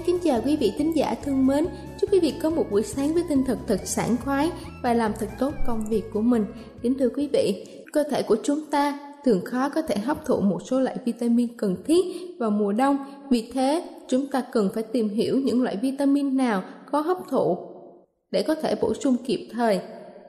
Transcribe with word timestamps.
ái 0.00 0.06
kính 0.06 0.18
chào 0.24 0.40
quý 0.44 0.56
vị 0.56 0.72
thính 0.78 0.96
giả 0.96 1.14
thương 1.24 1.46
mến. 1.46 1.66
Chúc 2.00 2.12
quý 2.12 2.20
vị 2.20 2.34
có 2.42 2.50
một 2.50 2.66
buổi 2.70 2.82
sáng 2.82 3.14
với 3.14 3.22
tinh 3.28 3.44
thần 3.46 3.58
thật 3.66 3.80
sảng 3.84 4.16
khoái 4.24 4.50
Và 4.82 4.94
làm 4.94 5.12
thật 5.20 5.28
tốt 5.38 5.54
công 5.66 5.86
việc 5.88 6.02
của 6.12 6.20
mình. 6.20 6.44
Kính 6.82 6.94
thưa 6.98 7.08
quý 7.08 7.28
vị, 7.32 7.66
cơ 7.92 8.04
thể 8.10 8.22
của 8.22 8.36
chúng 8.42 8.66
ta 8.70 8.98
thường 9.24 9.44
khó 9.44 9.68
có 9.68 9.82
thể 9.82 9.98
hấp 9.98 10.24
thụ 10.26 10.40
một 10.40 10.58
số 10.64 10.80
loại 10.80 10.96
vitamin 11.04 11.56
cần 11.56 11.76
thiết 11.86 12.04
vào 12.38 12.50
mùa 12.50 12.72
đông. 12.72 12.96
Vì 13.30 13.50
thế, 13.52 13.82
chúng 14.08 14.26
ta 14.26 14.42
cần 14.52 14.70
phải 14.74 14.82
tìm 14.82 15.08
hiểu 15.08 15.38
những 15.38 15.62
loại 15.62 15.76
vitamin 15.76 16.36
nào 16.36 16.62
có 16.92 17.00
hấp 17.00 17.18
thụ 17.30 17.56
Để 18.30 18.42
có 18.42 18.54
thể 18.54 18.74
bổ 18.80 18.94
sung 18.94 19.16
kịp 19.24 19.48
thời 19.52 19.80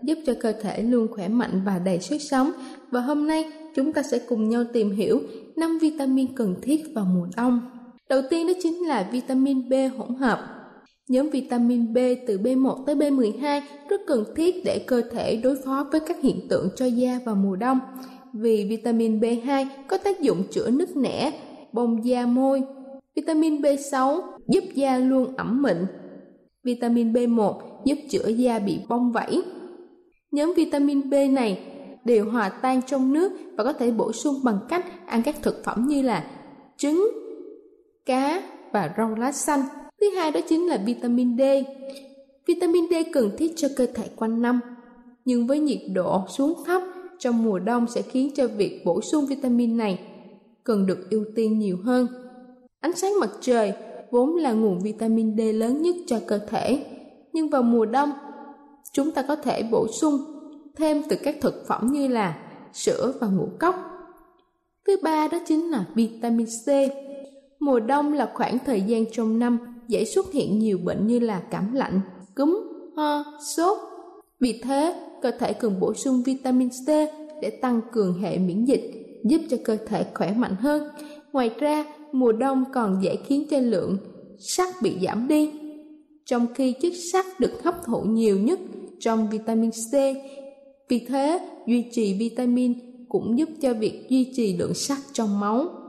giúp 0.03 0.17
cho 0.25 0.33
cơ 0.41 0.51
thể 0.51 0.81
luôn 0.81 1.07
khỏe 1.11 1.27
mạnh 1.27 1.61
và 1.65 1.79
đầy 1.79 1.99
sức 1.99 2.17
sống. 2.17 2.51
Và 2.91 3.01
hôm 3.01 3.27
nay 3.27 3.45
chúng 3.75 3.93
ta 3.93 4.03
sẽ 4.03 4.19
cùng 4.19 4.49
nhau 4.49 4.63
tìm 4.73 4.91
hiểu 4.91 5.19
5 5.55 5.79
vitamin 5.81 6.35
cần 6.35 6.55
thiết 6.61 6.83
vào 6.95 7.05
mùa 7.05 7.27
đông. 7.37 7.61
Đầu 8.11 8.21
tiên 8.29 8.47
đó 8.47 8.53
chính 8.61 8.87
là 8.87 9.09
vitamin 9.11 9.69
B 9.69 9.73
hỗn 9.97 10.15
hợp. 10.15 10.39
Nhóm 11.09 11.29
vitamin 11.29 11.93
B 11.93 11.97
từ 12.27 12.37
B1 12.37 12.85
tới 12.85 12.95
B12 12.95 13.61
rất 13.89 14.01
cần 14.07 14.23
thiết 14.35 14.65
để 14.65 14.83
cơ 14.87 15.01
thể 15.11 15.35
đối 15.35 15.55
phó 15.65 15.87
với 15.91 15.99
các 15.99 16.17
hiện 16.21 16.47
tượng 16.49 16.69
cho 16.75 16.85
da 16.85 17.19
vào 17.25 17.35
mùa 17.35 17.55
đông. 17.55 17.79
Vì 18.33 18.67
vitamin 18.69 19.19
B2 19.19 19.65
có 19.87 19.97
tác 19.97 20.21
dụng 20.21 20.43
chữa 20.51 20.69
nứt 20.69 20.97
nẻ, 20.97 21.31
bong 21.73 22.05
da 22.05 22.25
môi. 22.25 22.63
Vitamin 23.15 23.61
B6 23.61 24.21
giúp 24.47 24.63
da 24.73 24.97
luôn 24.97 25.35
ẩm 25.37 25.61
mịn. 25.61 25.77
Vitamin 26.63 27.13
B1 27.13 27.53
giúp 27.85 27.97
chữa 28.09 28.27
da 28.27 28.59
bị 28.59 28.79
bong 28.89 29.11
vảy. 29.11 29.41
Nhóm 30.31 30.53
vitamin 30.57 31.09
B 31.09 31.13
này 31.13 31.59
đều 32.05 32.29
hòa 32.29 32.49
tan 32.49 32.81
trong 32.87 33.13
nước 33.13 33.31
và 33.57 33.63
có 33.63 33.73
thể 33.73 33.91
bổ 33.91 34.11
sung 34.11 34.35
bằng 34.43 34.59
cách 34.69 34.85
ăn 35.05 35.21
các 35.23 35.35
thực 35.41 35.63
phẩm 35.65 35.85
như 35.87 36.01
là 36.01 36.25
trứng, 36.77 37.20
cá 38.05 38.41
và 38.71 38.93
rau 38.97 39.15
lá 39.15 39.31
xanh. 39.31 39.61
Thứ 40.01 40.09
hai 40.15 40.31
đó 40.31 40.39
chính 40.49 40.67
là 40.67 40.77
vitamin 40.85 41.37
D. 41.37 41.41
Vitamin 42.45 42.85
D 42.89 42.93
cần 43.13 43.31
thiết 43.37 43.53
cho 43.55 43.67
cơ 43.77 43.85
thể 43.85 44.09
quanh 44.15 44.41
năm, 44.41 44.59
nhưng 45.25 45.47
với 45.47 45.59
nhiệt 45.59 45.81
độ 45.93 46.21
xuống 46.27 46.53
thấp 46.65 46.81
trong 47.19 47.43
mùa 47.43 47.59
đông 47.59 47.87
sẽ 47.87 48.01
khiến 48.01 48.31
cho 48.35 48.47
việc 48.47 48.81
bổ 48.85 49.01
sung 49.01 49.25
vitamin 49.25 49.77
này 49.77 49.99
cần 50.63 50.85
được 50.85 51.09
ưu 51.09 51.25
tiên 51.35 51.59
nhiều 51.59 51.77
hơn. 51.83 52.07
Ánh 52.79 52.93
sáng 52.95 53.19
mặt 53.19 53.29
trời 53.41 53.73
vốn 54.11 54.35
là 54.35 54.51
nguồn 54.51 54.79
vitamin 54.79 55.37
D 55.37 55.41
lớn 55.53 55.81
nhất 55.81 55.95
cho 56.07 56.19
cơ 56.27 56.37
thể, 56.37 56.85
nhưng 57.33 57.49
vào 57.49 57.63
mùa 57.63 57.85
đông 57.85 58.11
chúng 58.91 59.11
ta 59.11 59.21
có 59.27 59.35
thể 59.35 59.63
bổ 59.63 59.87
sung 59.87 60.17
thêm 60.75 61.01
từ 61.09 61.15
các 61.23 61.35
thực 61.41 61.67
phẩm 61.67 61.91
như 61.91 62.07
là 62.07 62.37
sữa 62.73 63.13
và 63.21 63.27
ngũ 63.27 63.47
cốc. 63.59 63.75
Thứ 64.87 64.97
ba 65.03 65.27
đó 65.27 65.37
chính 65.45 65.71
là 65.71 65.85
vitamin 65.95 66.47
C. 66.47 66.67
Mùa 67.61 67.79
đông 67.79 68.13
là 68.13 68.31
khoảng 68.33 68.57
thời 68.65 68.81
gian 68.81 69.05
trong 69.11 69.39
năm 69.39 69.59
dễ 69.87 70.05
xuất 70.05 70.31
hiện 70.31 70.59
nhiều 70.59 70.77
bệnh 70.77 71.07
như 71.07 71.19
là 71.19 71.39
cảm 71.51 71.73
lạnh, 71.73 72.01
cúm, 72.35 72.63
ho, 72.95 73.23
sốt. 73.55 73.77
Vì 74.39 74.61
thế, 74.63 74.95
cơ 75.21 75.31
thể 75.31 75.53
cần 75.53 75.79
bổ 75.79 75.93
sung 75.93 76.23
vitamin 76.25 76.69
C 76.69 76.87
để 77.41 77.49
tăng 77.61 77.81
cường 77.91 78.21
hệ 78.21 78.37
miễn 78.37 78.65
dịch, 78.65 78.91
giúp 79.23 79.41
cho 79.49 79.57
cơ 79.63 79.77
thể 79.87 80.05
khỏe 80.13 80.33
mạnh 80.33 80.55
hơn. 80.59 80.83
Ngoài 81.33 81.51
ra, 81.59 81.85
mùa 82.11 82.31
đông 82.31 82.63
còn 82.73 82.99
dễ 83.03 83.15
khiến 83.15 83.47
cho 83.51 83.57
lượng 83.59 83.97
sắt 84.39 84.69
bị 84.81 84.97
giảm 85.05 85.27
đi. 85.27 85.51
Trong 86.25 86.47
khi 86.55 86.73
chất 86.81 86.93
sắt 87.13 87.25
được 87.39 87.63
hấp 87.63 87.85
thụ 87.85 88.01
nhiều 88.01 88.39
nhất 88.39 88.59
trong 88.99 89.29
vitamin 89.29 89.71
C, 89.71 89.93
vì 90.89 90.99
thế 90.99 91.39
duy 91.67 91.85
trì 91.91 92.13
vitamin 92.13 92.73
cũng 93.09 93.39
giúp 93.39 93.49
cho 93.61 93.73
việc 93.73 94.09
duy 94.09 94.31
trì 94.35 94.57
lượng 94.57 94.73
sắt 94.73 94.97
trong 95.13 95.39
máu 95.39 95.80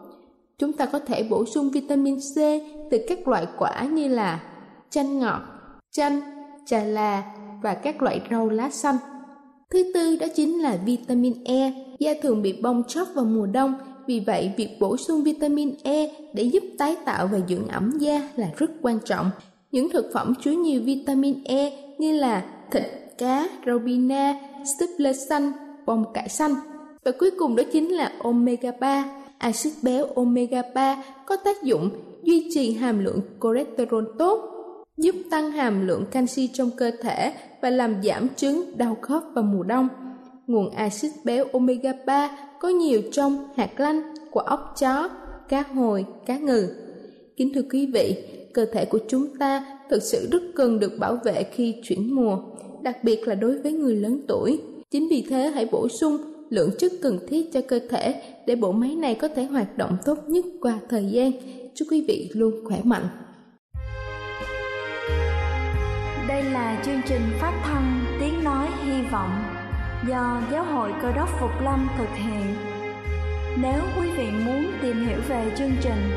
chúng 0.59 0.73
ta 0.73 0.87
có 0.87 0.99
thể 0.99 1.23
bổ 1.23 1.45
sung 1.45 1.71
vitamin 1.71 2.17
C 2.17 2.37
từ 2.91 2.99
các 3.09 3.29
loại 3.29 3.47
quả 3.59 3.83
như 3.93 4.09
là 4.09 4.41
chanh 4.91 5.19
ngọt, 5.19 5.41
chanh, 5.91 6.21
trà 6.67 6.85
là 6.85 7.23
và 7.63 7.75
các 7.75 8.03
loại 8.03 8.21
rau 8.31 8.49
lá 8.49 8.71
xanh. 8.71 8.97
Thứ 9.71 9.93
tư 9.95 10.17
đó 10.17 10.27
chính 10.35 10.63
là 10.63 10.79
vitamin 10.85 11.45
E. 11.45 11.73
Da 11.99 12.13
thường 12.23 12.43
bị 12.43 12.53
bong 12.63 12.83
chóc 12.89 13.09
vào 13.15 13.25
mùa 13.25 13.47
đông, 13.47 13.75
vì 14.07 14.21
vậy 14.21 14.53
việc 14.57 14.77
bổ 14.81 14.97
sung 14.97 15.23
vitamin 15.23 15.75
E 15.83 16.15
để 16.35 16.43
giúp 16.43 16.63
tái 16.79 16.97
tạo 17.05 17.27
và 17.27 17.39
dưỡng 17.49 17.69
ẩm 17.69 17.99
da 17.99 18.29
là 18.37 18.49
rất 18.57 18.71
quan 18.83 18.99
trọng. 19.05 19.31
Những 19.73 19.91
thực 19.91 20.11
phẩm 20.15 20.34
chứa 20.45 20.51
nhiều 20.51 20.83
vitamin 20.84 21.45
E 21.45 21.73
như 21.99 22.13
là 22.13 22.45
thịt, 22.71 22.83
cá, 23.19 23.49
rau 23.67 23.79
bina, 23.79 24.34
súp 24.79 24.91
lơ 24.99 25.13
xanh, 25.13 25.53
bông 25.87 26.05
cải 26.15 26.29
xanh. 26.29 26.55
Và 27.05 27.11
cuối 27.19 27.31
cùng 27.39 27.57
đó 27.57 27.63
chính 27.73 27.89
là 27.89 28.13
omega 28.19 28.71
3 28.81 29.22
axit 29.42 29.72
béo 29.82 30.06
omega 30.14 30.62
3 30.75 31.04
có 31.26 31.36
tác 31.36 31.62
dụng 31.62 31.91
duy 32.22 32.48
trì 32.54 32.72
hàm 32.72 33.04
lượng 33.04 33.20
cholesterol 33.42 34.04
tốt, 34.19 34.41
giúp 34.97 35.14
tăng 35.30 35.50
hàm 35.50 35.86
lượng 35.86 36.04
canxi 36.10 36.48
trong 36.53 36.71
cơ 36.77 36.91
thể 37.03 37.33
và 37.62 37.71
làm 37.71 38.03
giảm 38.03 38.28
chứng 38.36 38.65
đau 38.77 38.97
khớp 39.03 39.22
vào 39.34 39.44
mùa 39.44 39.62
đông. 39.62 39.89
Nguồn 40.47 40.71
axit 40.71 41.10
béo 41.24 41.44
omega 41.53 41.92
3 42.06 42.39
có 42.60 42.68
nhiều 42.68 43.03
trong 43.12 43.48
hạt 43.56 43.80
lanh, 43.80 44.03
quả 44.30 44.44
ốc 44.47 44.74
chó, 44.80 45.09
cá 45.48 45.62
hồi, 45.62 46.04
cá 46.27 46.38
ngừ. 46.38 46.68
Kính 47.36 47.53
thưa 47.54 47.62
quý 47.72 47.86
vị, 47.86 48.16
cơ 48.54 48.65
thể 48.72 48.84
của 48.84 48.98
chúng 49.09 49.36
ta 49.38 49.65
thực 49.91 50.03
sự 50.03 50.28
rất 50.33 50.42
cần 50.54 50.80
được 50.80 50.92
bảo 50.98 51.18
vệ 51.24 51.42
khi 51.42 51.74
chuyển 51.83 52.15
mùa, 52.15 52.38
đặc 52.83 53.04
biệt 53.04 53.28
là 53.28 53.34
đối 53.34 53.59
với 53.59 53.72
người 53.72 53.97
lớn 53.97 54.21
tuổi. 54.28 54.60
Chính 54.91 55.09
vì 55.10 55.27
thế 55.28 55.50
hãy 55.54 55.68
bổ 55.72 55.88
sung 55.88 56.32
lượng 56.53 56.71
chất 56.78 56.93
cần 57.03 57.19
thiết 57.28 57.53
cho 57.53 57.60
cơ 57.69 57.81
thể 57.91 58.22
để 58.47 58.57
bộ 58.57 58.72
máy 58.72 58.95
này 58.95 59.15
có 59.15 59.28
thể 59.28 59.45
hoạt 59.45 59.78
động 59.78 59.97
tốt 60.04 60.19
nhất 60.27 60.45
qua 60.60 60.78
thời 60.89 61.07
gian. 61.07 61.33
Chúc 61.75 61.89
quý 61.91 62.04
vị 62.09 62.31
luôn 62.34 62.54
khỏe 62.65 62.81
mạnh. 62.84 63.09
Đây 66.28 66.43
là 66.43 66.83
chương 66.84 67.01
trình 67.07 67.22
phát 67.41 67.60
thanh 67.65 68.04
Tiếng 68.21 68.45
Nói 68.45 68.69
Hy 68.84 69.03
Vọng 69.13 69.31
do 70.09 70.43
Giáo 70.53 70.65
hội 70.65 70.93
Cơ 71.03 71.13
đốc 71.13 71.28
Phục 71.41 71.51
Lâm 71.63 71.89
thực 71.99 72.09
hiện. 72.15 72.55
Nếu 73.63 73.83
quý 74.01 74.09
vị 74.16 74.31
muốn 74.47 74.72
tìm 74.83 75.07
hiểu 75.07 75.19
về 75.28 75.53
chương 75.59 75.72
trình 75.83 76.10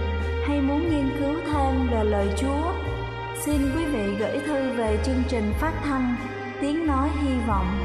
hay 0.47 0.61
muốn 0.61 0.81
nghiên 0.81 1.09
cứu 1.19 1.35
thêm 1.45 1.87
về 1.91 2.03
lời 2.03 2.27
Chúa, 2.37 2.73
xin 3.45 3.55
quý 3.75 3.85
vị 3.85 4.15
gửi 4.19 4.39
thư 4.47 4.71
về 4.77 4.97
chương 5.05 5.23
trình 5.29 5.51
phát 5.59 5.81
thanh 5.83 6.15
Tiếng 6.61 6.87
Nói 6.87 7.09
Hy 7.21 7.33
Vọng 7.47 7.84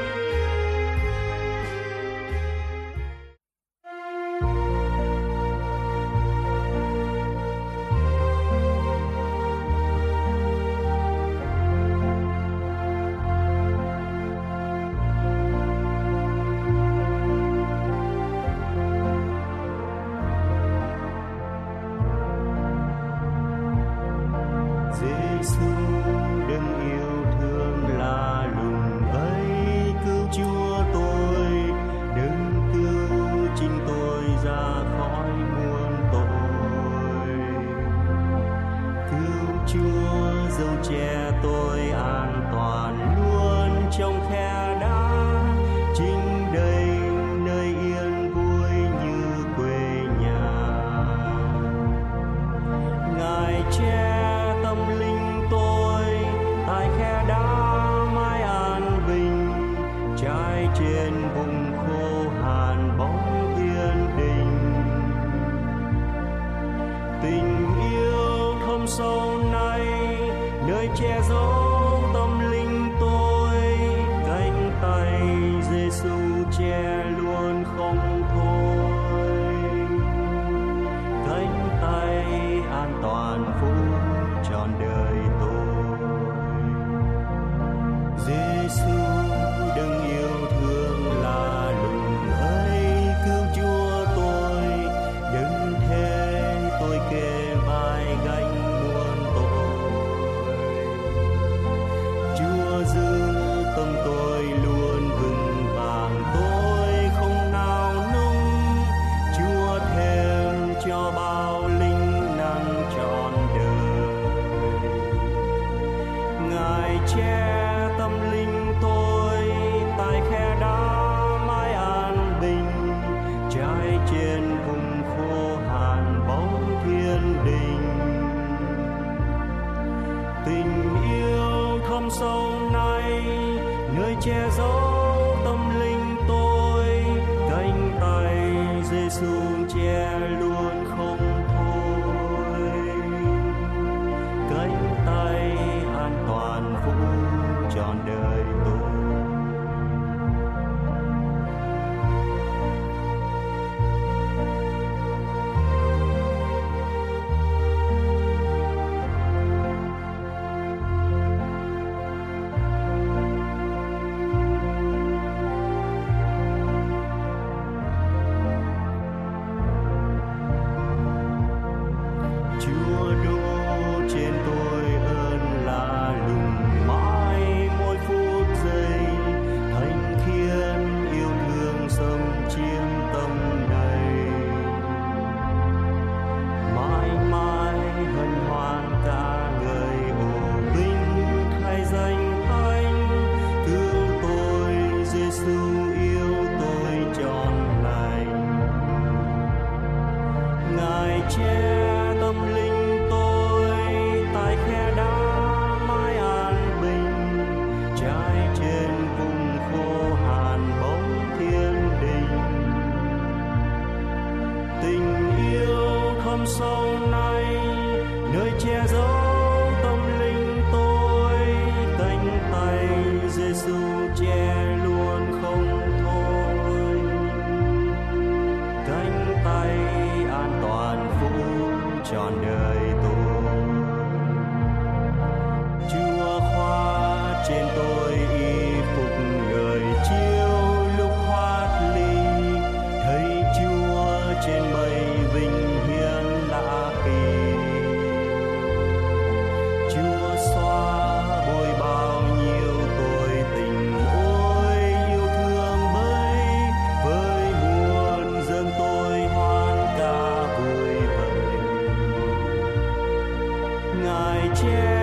Yeah. 264.53 265.00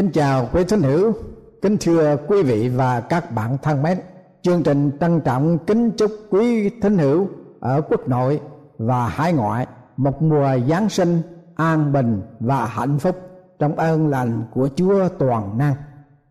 Kính 0.00 0.12
chào 0.12 0.48
quý 0.52 0.64
thính 0.64 0.82
hữu, 0.82 1.12
kính 1.62 1.76
thưa 1.80 2.16
quý 2.28 2.42
vị 2.42 2.68
và 2.68 3.00
các 3.00 3.32
bạn 3.32 3.58
thân 3.62 3.82
mến. 3.82 3.98
Chương 4.42 4.62
trình 4.62 4.90
trân 5.00 5.20
trọng 5.20 5.58
kính 5.66 5.90
chúc 5.90 6.10
quý 6.30 6.70
thính 6.82 6.98
hữu 6.98 7.28
ở 7.60 7.80
quốc 7.80 8.08
nội 8.08 8.40
và 8.78 9.08
hải 9.08 9.32
ngoại 9.32 9.66
một 9.96 10.22
mùa 10.22 10.48
Giáng 10.68 10.88
sinh 10.88 11.22
an 11.54 11.92
bình 11.92 12.22
và 12.40 12.66
hạnh 12.66 12.98
phúc 12.98 13.16
trong 13.58 13.76
ơn 13.76 14.08
lành 14.08 14.44
của 14.54 14.68
Chúa 14.76 15.08
toàn 15.18 15.58
năng. 15.58 15.74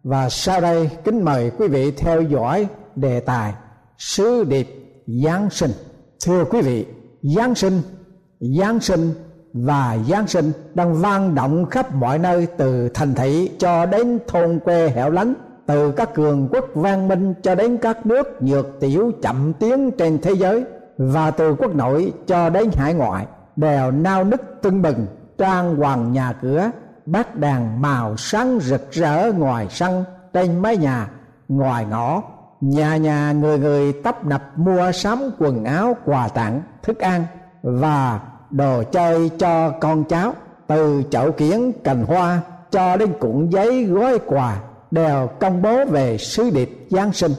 Và 0.04 0.30
sau 0.30 0.62
đây 0.62 0.90
kính 1.04 1.26
mời 1.26 1.52
quý 1.58 1.68
vị 1.68 1.92
theo 1.92 2.22
dõi 2.22 2.68
đề 2.96 3.20
tài 3.20 3.54
sứ 3.98 4.44
điệp 4.44 4.68
Giáng 5.08 5.50
sinh. 5.50 5.72
Thưa 6.26 6.46
quý 6.46 6.62
vị, 6.62 6.86
Giáng 7.22 7.56
sinh, 7.56 7.82
Giáng 8.40 8.80
sinh 8.80 9.14
và 9.54 9.98
Giáng 10.10 10.28
sinh 10.28 10.52
đang 10.74 10.96
vang 10.96 11.36
động 11.36 11.66
khắp 11.66 11.96
mọi 11.96 12.20
nơi 12.20 12.48
từ 12.58 12.90
thành 12.94 13.16
thị 13.16 13.52
cho 13.60 13.86
đến 13.86 14.20
thôn 14.28 14.60
quê 14.60 14.90
hẻo 14.90 15.10
lánh, 15.10 15.34
từ 15.66 15.92
các 15.92 16.14
cường 16.14 16.48
quốc 16.52 16.66
văn 16.74 17.08
minh 17.08 17.34
cho 17.42 17.56
đến 17.56 17.78
các 17.78 18.06
nước 18.06 18.44
nhược 18.44 18.80
tiểu 18.80 19.12
chậm 19.22 19.54
tiến 19.54 19.92
trên 19.92 20.20
thế 20.22 20.34
giới 20.34 20.66
và 20.98 21.32
từ 21.32 21.56
quốc 21.56 21.76
nội 21.76 22.14
cho 22.28 22.50
đến 22.50 22.70
hải 22.74 22.94
ngoại 22.94 23.26
đều 23.56 23.92
nao 23.92 24.24
nức 24.24 24.62
tưng 24.62 24.82
bừng, 24.82 25.08
trang 25.38 25.76
hoàng 25.76 26.12
nhà 26.12 26.34
cửa, 26.42 26.72
bát 27.06 27.36
đàn 27.36 27.82
màu 27.82 28.18
sáng 28.18 28.60
rực 28.60 28.92
rỡ 28.92 29.32
ngoài 29.38 29.68
sân, 29.70 30.04
trên 30.34 30.62
mái 30.62 30.78
nhà, 30.78 31.10
ngoài 31.48 31.86
ngõ. 31.86 32.22
Nhà 32.62 32.98
nhà 32.98 33.32
người 33.32 33.60
người 33.60 33.94
tấp 33.94 34.26
nập 34.26 34.58
mua 34.58 34.92
sắm 34.92 35.20
quần 35.40 35.64
áo 35.64 35.98
quà 36.06 36.28
tặng, 36.28 36.62
thức 36.84 37.00
ăn 37.00 37.26
và 37.64 38.20
đồ 38.52 38.84
chơi 38.84 39.30
cho 39.40 39.70
con 39.70 40.04
cháu 40.04 40.34
từ 40.68 41.04
chậu 41.10 41.32
kiển 41.32 41.72
cành 41.84 42.04
hoa 42.04 42.42
cho 42.72 42.98
đến 42.98 43.14
cuộn 43.20 43.50
giấy 43.50 43.84
gói 43.84 44.20
quà 44.20 44.60
đều 44.92 45.30
công 45.40 45.62
bố 45.62 45.86
về 45.86 46.18
sứ 46.18 46.50
điệp 46.50 46.88
Giáng 46.90 47.14
sinh. 47.14 47.32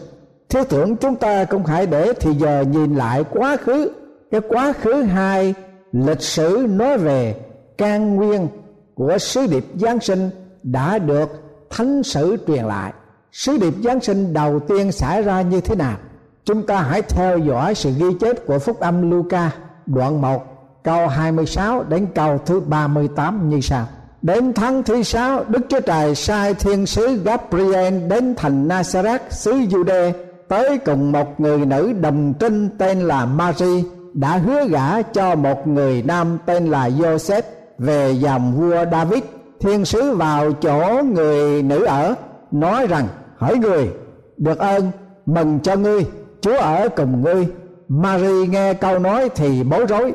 Thiếu 0.48 0.64
tưởng 0.68 0.96
chúng 0.96 1.16
ta 1.16 1.44
cũng 1.44 1.64
hãy 1.64 1.86
để 1.86 2.12
thì 2.20 2.32
giờ 2.32 2.64
nhìn 2.72 2.94
lại 2.94 3.24
quá 3.30 3.56
khứ, 3.56 3.90
cái 4.30 4.40
quá 4.48 4.72
khứ 4.72 5.02
hai 5.02 5.54
lịch 5.92 6.22
sử 6.22 6.66
nói 6.70 6.98
về 6.98 7.34
can 7.78 8.16
nguyên 8.16 8.48
của 8.94 9.18
sứ 9.18 9.46
điệp 9.46 9.64
Giáng 9.74 10.00
sinh 10.00 10.30
đã 10.62 10.98
được 10.98 11.30
thánh 11.70 12.02
sử 12.02 12.36
truyền 12.46 12.64
lại. 12.64 12.92
Sứ 13.32 13.58
điệp 13.58 13.74
Giáng 13.84 14.00
sinh 14.00 14.32
đầu 14.32 14.60
tiên 14.60 14.92
xảy 14.92 15.22
ra 15.22 15.42
như 15.42 15.60
thế 15.60 15.74
nào? 15.74 15.96
Chúng 16.44 16.66
ta 16.66 16.82
hãy 16.82 17.02
theo 17.02 17.38
dõi 17.38 17.74
sự 17.74 17.90
ghi 17.98 18.06
chép 18.20 18.46
của 18.46 18.58
Phúc 18.58 18.80
âm 18.80 19.10
Luca 19.10 19.50
đoạn 19.86 20.20
1 20.20 20.49
câu 20.84 21.08
26 21.08 21.84
đến 21.88 22.06
câu 22.14 22.38
thứ 22.46 22.60
38 22.60 23.48
như 23.48 23.60
sau. 23.60 23.86
Đến 24.22 24.52
tháng 24.52 24.82
thứ 24.82 25.02
sáu, 25.02 25.44
Đức 25.48 25.60
Chúa 25.68 25.80
Trời 25.80 26.14
sai 26.14 26.54
thiên 26.54 26.86
sứ 26.86 27.20
Gabriel 27.24 28.08
đến 28.08 28.34
thành 28.36 28.68
Nazareth 28.68 29.18
xứ 29.30 29.52
Jude 29.52 30.12
tới 30.48 30.78
cùng 30.78 31.12
một 31.12 31.40
người 31.40 31.58
nữ 31.58 31.92
đồng 31.92 32.34
trinh 32.40 32.68
tên 32.78 33.00
là 33.00 33.26
Mary 33.26 33.84
đã 34.12 34.36
hứa 34.36 34.68
gả 34.68 35.02
cho 35.02 35.34
một 35.34 35.66
người 35.66 36.02
nam 36.02 36.38
tên 36.46 36.66
là 36.66 36.88
Joseph 36.88 37.42
về 37.78 38.12
dòng 38.12 38.54
vua 38.56 38.84
David. 38.92 39.22
Thiên 39.60 39.84
sứ 39.84 40.16
vào 40.16 40.52
chỗ 40.52 41.02
người 41.14 41.62
nữ 41.62 41.84
ở 41.84 42.14
nói 42.50 42.86
rằng 42.86 43.08
hỏi 43.36 43.56
người 43.56 43.90
được 44.36 44.58
ơn 44.58 44.90
mừng 45.26 45.60
cho 45.60 45.76
ngươi 45.76 46.06
Chúa 46.40 46.58
ở 46.58 46.88
cùng 46.88 47.22
ngươi. 47.22 47.48
Mary 47.88 48.46
nghe 48.46 48.74
câu 48.74 48.98
nói 48.98 49.28
thì 49.34 49.62
bối 49.62 49.86
rối 49.88 50.12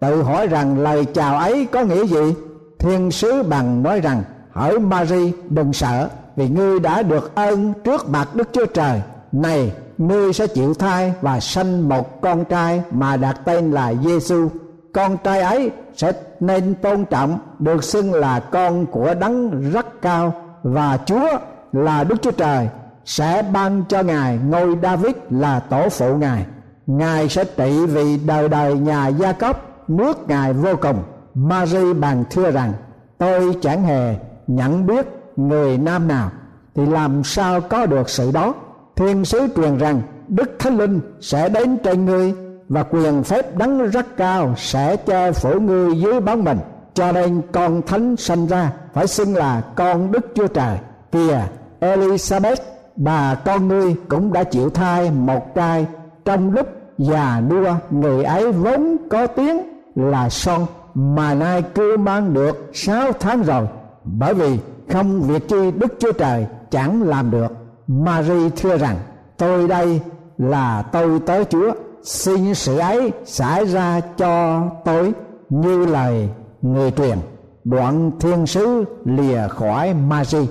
tự 0.00 0.22
hỏi 0.22 0.46
rằng 0.46 0.78
lời 0.78 1.04
chào 1.04 1.38
ấy 1.38 1.66
có 1.72 1.82
nghĩa 1.82 2.06
gì? 2.06 2.34
Thiên 2.78 3.10
sứ 3.10 3.42
bằng 3.42 3.82
nói 3.82 4.00
rằng, 4.00 4.22
hỡi 4.52 4.78
Mary 4.78 5.32
đừng 5.48 5.72
sợ, 5.72 6.08
vì 6.36 6.48
ngươi 6.48 6.80
đã 6.80 7.02
được 7.02 7.34
ơn 7.34 7.72
trước 7.84 8.08
mặt 8.08 8.28
Đức 8.34 8.48
Chúa 8.52 8.66
Trời. 8.66 9.02
Này, 9.32 9.72
ngươi 9.98 10.32
sẽ 10.32 10.46
chịu 10.46 10.74
thai 10.74 11.12
và 11.20 11.40
sanh 11.40 11.88
một 11.88 12.20
con 12.20 12.44
trai 12.44 12.82
mà 12.90 13.16
đặt 13.16 13.40
tên 13.44 13.70
là 13.70 13.94
Giêsu 14.04 14.48
con 14.92 15.16
trai 15.24 15.40
ấy 15.40 15.70
sẽ 15.96 16.12
nên 16.40 16.74
tôn 16.74 17.04
trọng, 17.04 17.38
được 17.58 17.84
xưng 17.84 18.14
là 18.14 18.40
con 18.40 18.86
của 18.86 19.14
đấng 19.14 19.70
rất 19.70 20.02
cao, 20.02 20.32
và 20.62 20.98
Chúa 21.06 21.28
là 21.72 22.04
Đức 22.04 22.22
Chúa 22.22 22.30
Trời 22.30 22.68
sẽ 23.04 23.42
ban 23.52 23.84
cho 23.88 24.02
ngài 24.02 24.38
ngôi 24.48 24.76
David 24.82 25.14
là 25.30 25.60
tổ 25.60 25.88
phụ 25.88 26.16
ngài. 26.16 26.46
Ngài 26.86 27.28
sẽ 27.28 27.44
trị 27.44 27.86
vì 27.86 28.18
đời 28.26 28.48
đời 28.48 28.74
nhà 28.74 29.08
gia 29.08 29.32
cốc 29.32 29.68
nước 29.88 30.28
ngài 30.28 30.52
vô 30.52 30.76
cùng. 30.80 31.02
Mary 31.34 31.92
bàn 31.92 32.24
thưa 32.30 32.50
rằng, 32.50 32.72
tôi 33.18 33.56
chẳng 33.62 33.82
hề 33.82 34.14
nhận 34.46 34.86
biết 34.86 35.06
người 35.36 35.78
nam 35.78 36.08
nào. 36.08 36.30
Thì 36.74 36.86
làm 36.86 37.24
sao 37.24 37.60
có 37.60 37.86
được 37.86 38.08
sự 38.10 38.30
đó? 38.30 38.54
Thiên 38.96 39.24
sứ 39.24 39.48
truyền 39.56 39.78
rằng, 39.78 40.02
đức 40.28 40.56
thánh 40.58 40.76
linh 40.76 41.00
sẽ 41.20 41.48
đến 41.48 41.78
trên 41.84 42.04
ngươi 42.04 42.34
và 42.68 42.82
quyền 42.82 43.22
phép 43.22 43.56
đấng 43.56 43.90
rất 43.90 44.16
cao 44.16 44.54
sẽ 44.56 44.96
che 44.96 45.32
phủ 45.32 45.60
ngươi 45.60 46.00
dưới 46.00 46.20
bóng 46.20 46.44
mình. 46.44 46.58
Cho 46.94 47.12
nên 47.12 47.42
con 47.52 47.82
thánh 47.82 48.16
sanh 48.16 48.46
ra 48.46 48.72
phải 48.94 49.06
xưng 49.06 49.36
là 49.36 49.62
con 49.74 50.12
đức 50.12 50.26
chúa 50.34 50.46
trời. 50.46 50.78
Kìa, 51.12 51.40
elizabeth, 51.80 52.56
bà 52.96 53.34
con 53.34 53.68
ngươi 53.68 53.94
cũng 54.08 54.32
đã 54.32 54.44
chịu 54.44 54.70
thai 54.70 55.10
một 55.10 55.54
trai 55.54 55.86
trong 56.24 56.52
lúc 56.52 56.66
già 56.98 57.40
nua. 57.50 57.74
Người 57.90 58.24
ấy 58.24 58.52
vốn 58.52 58.96
có 59.10 59.26
tiếng 59.26 59.77
là 59.98 60.28
son 60.28 60.66
mà 60.94 61.34
nay 61.34 61.62
cứ 61.74 61.96
mang 61.96 62.34
được 62.34 62.70
sáu 62.74 63.12
tháng 63.20 63.42
rồi. 63.42 63.66
Bởi 64.04 64.34
vì 64.34 64.58
không 64.92 65.22
việc 65.22 65.48
chi 65.48 65.70
đức 65.70 65.94
chúa 65.98 66.12
trời 66.12 66.46
chẳng 66.70 67.02
làm 67.02 67.30
được. 67.30 67.52
Mary 67.86 68.50
thưa 68.56 68.76
rằng, 68.76 68.96
tôi 69.36 69.68
đây 69.68 70.00
là 70.38 70.82
tôi 70.82 71.20
tới 71.26 71.44
chúa. 71.44 71.72
Xin 72.02 72.54
sự 72.54 72.78
ấy 72.78 73.12
xảy 73.24 73.66
ra 73.66 74.00
cho 74.16 74.62
tôi 74.84 75.12
như 75.48 75.86
lời 75.86 76.28
người 76.62 76.90
truyền. 76.90 77.18
Đoạn 77.64 78.10
thiên 78.20 78.46
sứ 78.46 78.84
lìa 79.04 79.48
khỏi 79.48 79.94
Mary. 79.94 80.48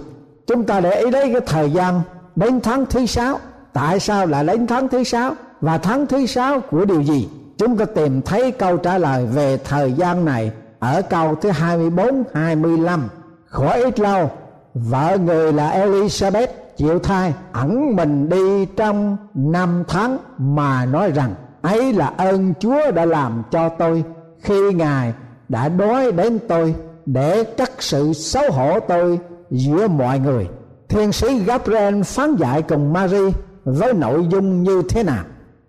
Chúng 0.48 0.64
ta 0.64 0.80
để 0.80 1.02
ý 1.02 1.12
đấy 1.12 1.30
cái 1.32 1.42
thời 1.48 1.72
gian 1.72 2.02
đến 2.36 2.60
tháng 2.62 2.86
thứ 2.86 3.06
sáu. 3.06 3.40
Tại 3.74 4.00
sao 4.00 4.26
lại 4.26 4.44
đến 4.44 4.68
tháng 4.68 4.88
thứ 4.88 5.04
sáu? 5.04 5.34
Và 5.62 5.78
tháng 5.78 6.06
thứ 6.06 6.26
sáu 6.26 6.60
của 6.60 6.86
điều 6.86 7.04
gì? 7.04 7.30
Chúng 7.58 7.78
ta 7.78 7.86
tìm 7.86 8.22
thấy 8.22 8.52
câu 8.52 8.78
trả 8.78 8.98
lời 8.98 9.26
về 9.26 9.58
thời 9.58 9.94
gian 9.94 10.26
này 10.26 10.52
ở 10.80 11.02
câu 11.02 11.36
thứ 11.36 11.50
24 11.50 12.24
25 12.34 13.10
khỏi 13.46 13.82
ít 13.84 14.00
lâu, 14.00 14.32
vợ 14.74 15.18
người 15.26 15.54
là 15.54 15.86
Elizabeth 15.86 16.48
chịu 16.78 17.00
thai, 17.00 17.34
ẩn 17.52 17.96
mình 17.96 18.30
đi 18.30 18.66
trong 18.66 19.18
năm 19.34 19.84
tháng 19.88 20.18
mà 20.38 20.86
nói 20.86 21.12
rằng, 21.12 21.36
ấy 21.62 21.94
là 21.94 22.14
ơn 22.18 22.54
Chúa 22.60 22.92
đã 22.92 23.06
làm 23.06 23.44
cho 23.52 23.70
tôi 23.70 24.04
khi 24.40 24.74
Ngài 24.74 25.14
đã 25.50 25.70
đói 25.70 26.12
đến 26.12 26.40
tôi 26.48 26.76
để 27.06 27.44
cắt 27.44 27.72
sự 27.80 28.14
xấu 28.14 28.52
hổ 28.52 28.80
tôi 28.80 29.20
giữa 29.52 29.88
mọi 29.88 30.20
người. 30.20 30.48
Thiên 30.90 31.12
sứ 31.12 31.28
Gabriel 31.46 32.02
phán 32.02 32.36
dạy 32.36 32.62
cùng 32.62 32.94
Mary 32.94 33.32
với 33.64 33.94
nội 33.94 34.28
dung 34.30 34.64
như 34.64 34.84
thế 34.90 35.04
nào? 35.04 35.24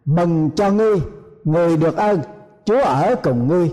Mừng 0.04 0.50
cho 0.50 0.71
ngươi 0.71 1.00
người 1.52 1.76
được 1.76 1.96
ơn 1.96 2.20
chúa 2.64 2.80
ở 2.80 3.14
cùng 3.22 3.48
ngươi 3.48 3.72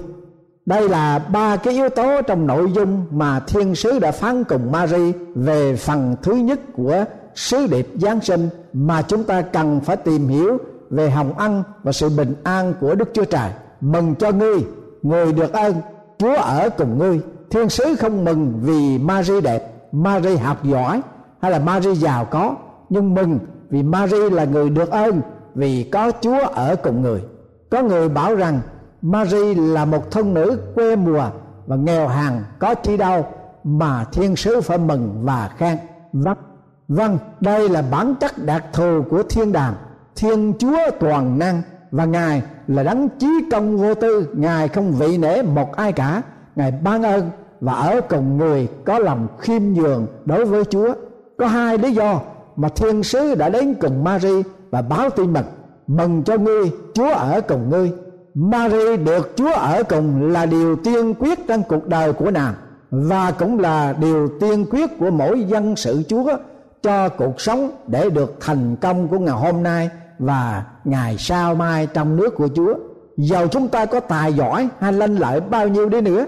đây 0.66 0.90
là 0.90 1.20
ba 1.20 1.56
cái 1.56 1.74
yếu 1.74 1.90
tố 1.90 2.22
trong 2.22 2.48
nội 2.48 2.72
dung 2.72 3.06
mà 3.12 3.40
thiên 3.40 3.76
sứ 3.76 4.00
đã 4.00 4.12
phán 4.12 4.44
cùng 4.44 4.72
Mary 4.72 5.14
về 5.36 5.76
phần 5.76 6.16
thứ 6.22 6.34
nhất 6.34 6.60
của 6.76 7.06
sứ 7.36 7.68
điệp 7.68 7.88
Giáng 7.96 8.22
sinh 8.22 8.50
mà 8.74 9.02
chúng 9.02 9.24
ta 9.24 9.42
cần 9.42 9.80
phải 9.80 9.98
tìm 9.98 10.28
hiểu 10.28 10.58
về 10.90 11.10
hồng 11.10 11.38
ân 11.38 11.64
và 11.84 11.92
sự 11.92 12.10
bình 12.10 12.36
an 12.44 12.74
của 12.80 12.96
Đức 12.96 13.10
Chúa 13.14 13.26
Trời. 13.26 13.52
Mừng 13.82 14.16
cho 14.16 14.32
ngươi, 14.32 14.58
người 15.02 15.34
được 15.34 15.54
ơn, 15.54 15.74
Chúa 16.18 16.36
ở 16.36 16.70
cùng 16.70 16.98
ngươi. 16.98 17.20
Thiên 17.50 17.70
sứ 17.70 17.96
không 17.96 18.26
mừng 18.26 18.54
vì 18.62 18.98
Mary 18.98 19.42
đẹp, 19.42 19.74
Mary 19.92 20.36
học 20.36 20.64
giỏi 20.64 21.02
hay 21.42 21.52
là 21.52 21.60
Mary 21.60 21.96
giàu 21.96 22.26
có, 22.26 22.56
nhưng 22.90 23.14
mừng 23.14 23.40
vì 23.70 23.84
Mary 23.84 24.30
là 24.30 24.46
người 24.46 24.70
được 24.70 24.92
ơn 24.92 25.22
vì 25.56 25.84
có 25.84 26.12
Chúa 26.22 26.40
ở 26.40 26.76
cùng 26.76 27.02
người 27.02 27.22
có 27.70 27.82
người 27.82 28.10
bảo 28.10 28.36
rằng 28.36 28.60
Mary 29.02 29.56
là 29.56 29.86
một 29.86 30.12
thân 30.12 30.34
nữ 30.34 30.60
quê 30.76 30.96
mùa 30.96 31.30
và 31.68 31.76
nghèo 31.76 32.08
hàng 32.08 32.44
có 32.60 32.76
chi 32.76 32.98
đâu 32.98 33.26
mà 33.64 34.04
thiên 34.04 34.36
sứ 34.36 34.62
phải 34.62 34.78
mừng 34.78 35.20
và 35.24 35.50
khen. 35.58 35.78
Vâng. 36.14 36.38
Vâng 36.88 37.18
đây 37.40 37.70
là 37.70 37.84
bản 37.92 38.16
chất 38.20 38.46
đặc 38.46 38.64
thù 38.74 39.02
của 39.10 39.24
thiên 39.24 39.52
đàng. 39.52 39.74
Thiên 40.16 40.54
chúa 40.60 40.78
toàn 41.00 41.40
năng 41.40 41.62
và 41.92 42.06
ngài 42.06 42.42
là 42.68 42.84
đấng 42.84 43.10
chí 43.10 43.28
công 43.52 43.78
vô 43.78 43.96
tư. 43.96 44.30
Ngài 44.34 44.68
không 44.68 44.92
vị 44.92 45.18
nể 45.18 45.42
một 45.42 45.76
ai 45.76 45.92
cả. 45.92 46.22
Ngài 46.56 46.72
ban 46.72 47.04
ơn 47.04 47.30
và 47.62 47.74
ở 47.74 48.02
cùng 48.02 48.38
người 48.38 48.68
có 48.86 49.00
lòng 49.00 49.28
khiêm 49.40 49.62
nhường 49.64 50.08
đối 50.26 50.46
với 50.46 50.64
chúa. 50.66 50.94
Có 51.38 51.48
hai 51.48 51.78
lý 51.78 51.94
do 51.94 52.22
mà 52.56 52.70
thiên 52.70 53.04
sứ 53.04 53.36
đã 53.36 53.50
đến 53.50 53.76
cùng 53.82 54.04
Mary 54.04 54.44
và 54.72 54.82
báo 54.82 55.10
tin 55.10 55.34
mừng 55.34 55.46
mừng 55.88 56.24
cho 56.24 56.38
ngươi, 56.38 56.72
chúa 56.94 57.10
ở 57.10 57.42
cùng 57.42 57.70
ngươi 57.70 57.92
Mary 58.36 58.98
được 58.98 59.34
Chúa 59.36 59.54
ở 59.54 59.84
cùng 59.84 60.32
là 60.32 60.46
điều 60.46 60.76
tiên 60.76 61.14
quyết 61.20 61.48
trong 61.48 61.64
cuộc 61.64 61.88
đời 61.88 62.14
của 62.14 62.32
nàng, 62.32 62.54
và 62.92 63.32
cũng 63.32 63.60
là 63.60 63.94
điều 63.94 64.28
tiên 64.40 64.66
quyết 64.72 65.00
của 65.00 65.10
mỗi 65.12 65.44
dân 65.44 65.76
sự 65.76 66.04
Chúa 66.08 66.38
cho 66.82 67.10
cuộc 67.10 67.42
sống 67.42 67.72
để 67.88 68.10
được 68.10 68.38
thành 68.40 68.76
công 68.76 69.08
của 69.08 69.20
ngày 69.20 69.36
hôm 69.36 69.64
nay 69.64 69.90
và 70.20 70.66
ngày 70.84 71.16
sau 71.18 71.56
mai 71.56 71.88
trong 71.94 72.16
nước 72.16 72.36
của 72.36 72.48
Chúa. 72.56 72.74
Dầu 73.18 73.48
chúng 73.48 73.68
ta 73.68 73.86
có 73.86 74.00
tài 74.00 74.34
giỏi 74.34 74.70
hay 74.80 74.94
lanh 74.94 75.20
lợi 75.20 75.40
bao 75.40 75.68
nhiêu 75.68 75.90
đi 75.90 76.02
nữa 76.02 76.26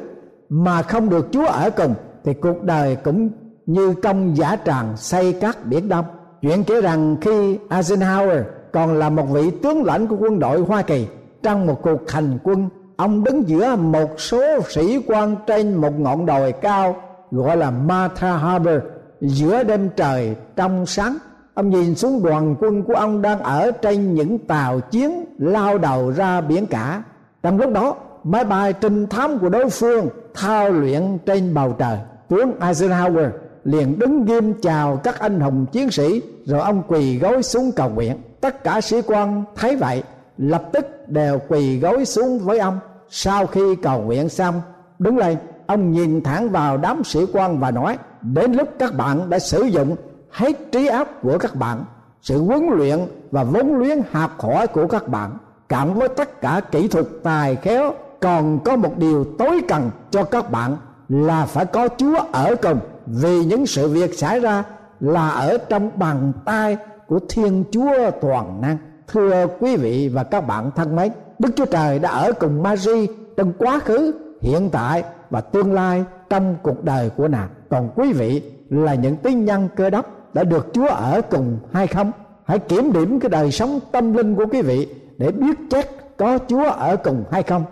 mà 0.49 0.81
không 0.81 1.09
được 1.09 1.27
Chúa 1.31 1.45
ở 1.45 1.69
cùng, 1.69 1.95
thì 2.23 2.33
cuộc 2.33 2.63
đời 2.63 2.95
cũng 2.95 3.29
như 3.65 3.93
công 3.93 4.37
giả 4.37 4.57
tràng 4.65 4.97
xây 4.97 5.33
các 5.33 5.65
biển 5.65 5.89
đông. 5.89 6.05
Chuyện 6.41 6.63
kể 6.63 6.81
rằng 6.81 7.17
khi 7.21 7.57
Eisenhower 7.69 8.43
còn 8.77 8.93
là 8.93 9.09
một 9.09 9.25
vị 9.31 9.51
tướng 9.63 9.83
lãnh 9.83 10.07
của 10.07 10.15
quân 10.19 10.39
đội 10.39 10.61
Hoa 10.61 10.81
Kỳ. 10.81 11.07
Trong 11.43 11.65
một 11.65 11.81
cuộc 11.81 12.11
hành 12.11 12.37
quân, 12.43 12.69
ông 12.95 13.23
đứng 13.23 13.49
giữa 13.49 13.75
một 13.75 14.19
số 14.19 14.61
sĩ 14.69 15.03
quan 15.07 15.35
trên 15.47 15.75
một 15.75 15.99
ngọn 15.99 16.25
đồi 16.25 16.51
cao, 16.51 16.95
gọi 17.31 17.57
là 17.57 17.71
Martha 17.71 18.37
Harbor 18.37 18.79
giữa 19.21 19.63
đêm 19.63 19.89
trời 19.95 20.35
trong 20.55 20.85
sáng. 20.85 21.17
Ông 21.53 21.69
nhìn 21.69 21.95
xuống 21.95 22.23
đoàn 22.23 22.55
quân 22.59 22.83
của 22.83 22.93
ông 22.93 23.21
đang 23.21 23.39
ở 23.39 23.71
trên 23.71 24.13
những 24.13 24.37
tàu 24.37 24.79
chiến 24.79 25.25
lao 25.37 25.77
đầu 25.77 26.11
ra 26.11 26.41
biển 26.41 26.65
cả. 26.65 27.03
Trong 27.43 27.59
lúc 27.59 27.71
đó, 27.73 27.95
máy 28.23 28.43
bay 28.43 28.73
trinh 28.73 29.07
thám 29.07 29.39
của 29.39 29.49
đối 29.49 29.69
phương 29.69 30.09
thao 30.33 30.69
luyện 30.69 31.17
trên 31.25 31.53
bầu 31.53 31.75
trời. 31.79 31.97
Tướng 32.29 32.51
Eisenhower 32.59 33.29
liền 33.63 33.99
đứng 33.99 34.25
nghiêm 34.25 34.53
chào 34.61 34.97
các 35.03 35.19
anh 35.19 35.39
hùng 35.39 35.65
chiến 35.71 35.91
sĩ, 35.91 36.21
rồi 36.45 36.59
ông 36.59 36.83
quỳ 36.87 37.19
gối 37.19 37.43
xuống 37.43 37.71
cầu 37.75 37.89
nguyện 37.89 38.17
tất 38.41 38.63
cả 38.63 38.81
sĩ 38.81 39.01
quan 39.01 39.43
thấy 39.55 39.75
vậy, 39.75 40.03
lập 40.37 40.63
tức 40.73 40.85
đều 41.07 41.39
quỳ 41.47 41.79
gối 41.79 42.05
xuống 42.05 42.39
với 42.39 42.59
ông. 42.59 42.79
Sau 43.09 43.45
khi 43.45 43.75
cầu 43.75 44.01
nguyện 44.01 44.29
xong, 44.29 44.61
đứng 44.99 45.17
lên, 45.17 45.37
ông 45.67 45.91
nhìn 45.91 46.23
thẳng 46.23 46.49
vào 46.49 46.77
đám 46.77 47.03
sĩ 47.03 47.19
quan 47.33 47.59
và 47.59 47.71
nói, 47.71 47.97
đến 48.21 48.53
lúc 48.53 48.69
các 48.79 48.93
bạn 48.93 49.29
đã 49.29 49.39
sử 49.39 49.63
dụng 49.63 49.95
hết 50.31 50.71
trí 50.71 50.87
óc 50.87 51.07
của 51.21 51.37
các 51.37 51.55
bạn, 51.55 51.85
sự 52.21 52.43
huấn 52.43 52.69
luyện 52.69 52.99
và 53.31 53.43
vốn 53.43 53.75
luyện 53.75 54.01
học 54.11 54.31
hỏi 54.39 54.67
của 54.67 54.87
các 54.87 55.07
bạn, 55.07 55.37
cộng 55.69 55.93
với 55.93 56.09
tất 56.09 56.41
cả 56.41 56.61
kỹ 56.71 56.87
thuật 56.87 57.05
tài 57.23 57.55
khéo, 57.55 57.93
còn 58.19 58.59
có 58.65 58.75
một 58.75 58.97
điều 58.97 59.23
tối 59.37 59.61
cần 59.67 59.91
cho 60.11 60.23
các 60.23 60.51
bạn 60.51 60.77
là 61.09 61.45
phải 61.45 61.65
có 61.65 61.87
Chúa 61.97 62.17
ở 62.31 62.55
cùng, 62.61 62.79
vì 63.05 63.45
những 63.45 63.65
sự 63.65 63.87
việc 63.87 64.19
xảy 64.19 64.39
ra 64.39 64.63
là 64.99 65.29
ở 65.29 65.57
trong 65.57 65.89
bàn 65.95 66.31
tay 66.45 66.77
của 67.07 67.19
Thiên 67.29 67.63
Chúa 67.71 68.11
toàn 68.21 68.61
năng. 68.61 68.77
Thưa 69.07 69.47
quý 69.59 69.75
vị 69.75 70.09
và 70.13 70.23
các 70.23 70.41
bạn 70.41 70.71
thân 70.75 70.95
mến, 70.95 71.11
đức 71.39 71.49
chúa 71.55 71.65
trời 71.65 71.99
đã 71.99 72.09
ở 72.09 72.31
cùng 72.31 72.63
Mary 72.63 73.07
trong 73.37 73.53
quá 73.57 73.79
khứ, 73.79 74.11
hiện 74.41 74.69
tại 74.69 75.03
và 75.29 75.41
tương 75.41 75.73
lai 75.73 76.03
trong 76.29 76.55
cuộc 76.63 76.83
đời 76.83 77.09
của 77.09 77.27
nàng. 77.27 77.49
Còn 77.69 77.89
quý 77.95 78.13
vị 78.13 78.41
là 78.69 78.93
những 78.93 79.15
tín 79.15 79.45
nhân 79.45 79.69
cơ 79.75 79.89
đốc 79.89 80.33
đã 80.33 80.43
được 80.43 80.67
chúa 80.73 80.87
ở 80.87 81.21
cùng 81.21 81.59
hay 81.73 81.87
không? 81.87 82.11
Hãy 82.45 82.59
kiểm 82.59 82.93
điểm 82.93 83.19
cái 83.19 83.29
đời 83.29 83.51
sống 83.51 83.79
tâm 83.91 84.13
linh 84.13 84.35
của 84.35 84.45
quý 84.51 84.61
vị 84.61 84.87
để 85.17 85.31
biết 85.31 85.57
chắc 85.69 85.87
có 86.17 86.39
chúa 86.47 86.63
ở 86.63 86.95
cùng 86.95 87.23
hay 87.31 87.43
không. 87.43 87.63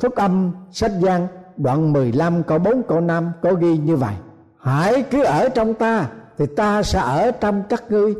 Phúc 0.00 0.14
âm 0.14 0.52
sách 0.70 0.92
giang 1.02 1.26
đoạn 1.56 1.92
15 1.92 2.42
câu 2.42 2.58
4 2.58 2.82
câu 2.82 3.00
5 3.00 3.32
có 3.42 3.54
ghi 3.54 3.78
như 3.78 3.96
vậy. 3.96 4.14
Hãy 4.58 5.02
cứ 5.02 5.22
ở 5.22 5.48
trong 5.48 5.74
ta 5.74 6.06
thì 6.38 6.46
ta 6.46 6.82
sẽ 6.82 6.98
ở 6.98 7.30
trong 7.30 7.62
các 7.68 7.84
ngươi 7.90 8.14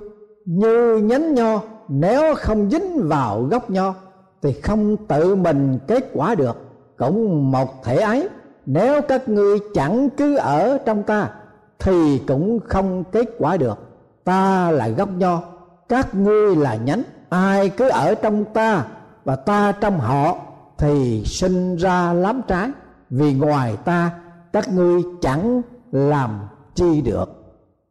như 0.48 0.96
nhánh 0.96 1.34
nho, 1.34 1.60
nếu 1.88 2.34
không 2.34 2.70
dính 2.70 3.08
vào 3.08 3.42
gốc 3.42 3.70
nho, 3.70 3.94
thì 4.42 4.52
không 4.52 4.96
tự 4.96 5.34
mình 5.34 5.78
kết 5.86 6.10
quả 6.12 6.34
được. 6.34 6.56
Cũng 6.96 7.50
một 7.52 7.84
thể 7.84 7.96
ấy, 7.96 8.28
nếu 8.66 9.02
các 9.02 9.28
ngươi 9.28 9.58
chẳng 9.74 10.08
cứ 10.16 10.36
ở 10.36 10.78
trong 10.86 11.02
ta, 11.02 11.30
thì 11.78 12.18
cũng 12.18 12.60
không 12.68 13.04
kết 13.04 13.28
quả 13.38 13.56
được. 13.56 13.78
Ta 14.24 14.70
là 14.70 14.88
gốc 14.88 15.08
nho, 15.16 15.40
các 15.88 16.14
ngươi 16.14 16.56
là 16.56 16.74
nhánh. 16.74 17.02
Ai 17.28 17.68
cứ 17.68 17.88
ở 17.88 18.14
trong 18.14 18.44
ta 18.44 18.84
và 19.24 19.36
ta 19.36 19.72
trong 19.72 20.00
họ, 20.00 20.36
thì 20.78 21.24
sinh 21.26 21.76
ra 21.76 22.12
lắm 22.12 22.42
trái. 22.48 22.70
Vì 23.10 23.34
ngoài 23.34 23.76
ta, 23.84 24.10
các 24.52 24.68
ngươi 24.72 25.02
chẳng 25.20 25.62
làm 25.92 26.40
chi 26.74 27.00
được. 27.00 27.38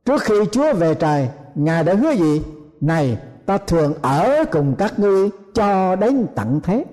Trước 0.06 0.22
khi 0.22 0.36
chúa 0.52 0.74
về 0.74 0.93
trời 0.93 1.30
ngài 1.58 1.84
đã 1.84 1.93
hứa 1.93 2.12
gì? 2.12 2.41
Này, 2.82 3.17
ta 3.46 3.58
thường 3.58 3.93
ở 4.02 4.46
cùng 4.52 4.76
các 4.78 5.00
ngươi 5.00 5.30
cho 5.54 5.96
đến 5.96 6.26
tận 6.36 6.60
thế. 6.63 6.86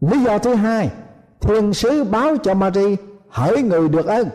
Lý 0.00 0.24
do 0.24 0.38
thứ 0.38 0.54
hai, 0.54 0.90
thiên 1.40 1.74
sứ 1.74 2.04
báo 2.04 2.36
cho 2.36 2.54
Mary, 2.54 2.96
hỡi 3.28 3.62
người 3.62 3.88
được 3.88 4.06
ơn, 4.06 4.28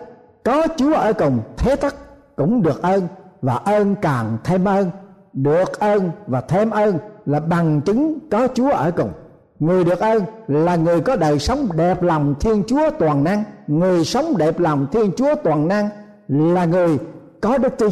có 0.43 0.67
Chúa 0.77 0.93
ở 0.93 1.13
cùng, 1.13 1.39
thế 1.57 1.75
tất 1.75 1.95
cũng 2.35 2.63
được 2.63 2.81
ơn, 2.81 3.07
và 3.41 3.53
ơn 3.53 3.95
càng 3.95 4.37
thêm 4.43 4.65
ơn, 4.65 4.91
được 5.33 5.79
ơn 5.79 6.11
và 6.27 6.41
thêm 6.41 6.69
ơn 6.69 6.97
là 7.25 7.39
bằng 7.39 7.81
chứng 7.81 8.19
có 8.31 8.47
Chúa 8.53 8.71
ở 8.71 8.91
cùng. 8.91 9.11
Người 9.59 9.83
được 9.83 9.99
ơn 9.99 10.23
là 10.47 10.75
người 10.75 11.01
có 11.01 11.15
đời 11.15 11.39
sống 11.39 11.67
đẹp 11.77 12.03
lòng 12.03 12.35
Thiên 12.39 12.63
Chúa 12.67 12.89
toàn 12.99 13.23
năng. 13.23 13.43
Người 13.67 14.05
sống 14.05 14.37
đẹp 14.37 14.59
lòng 14.59 14.87
Thiên 14.91 15.11
Chúa 15.17 15.35
toàn 15.43 15.67
năng 15.67 15.89
là 16.27 16.65
người 16.65 16.97
có 17.41 17.57
đức 17.57 17.77
tin 17.77 17.89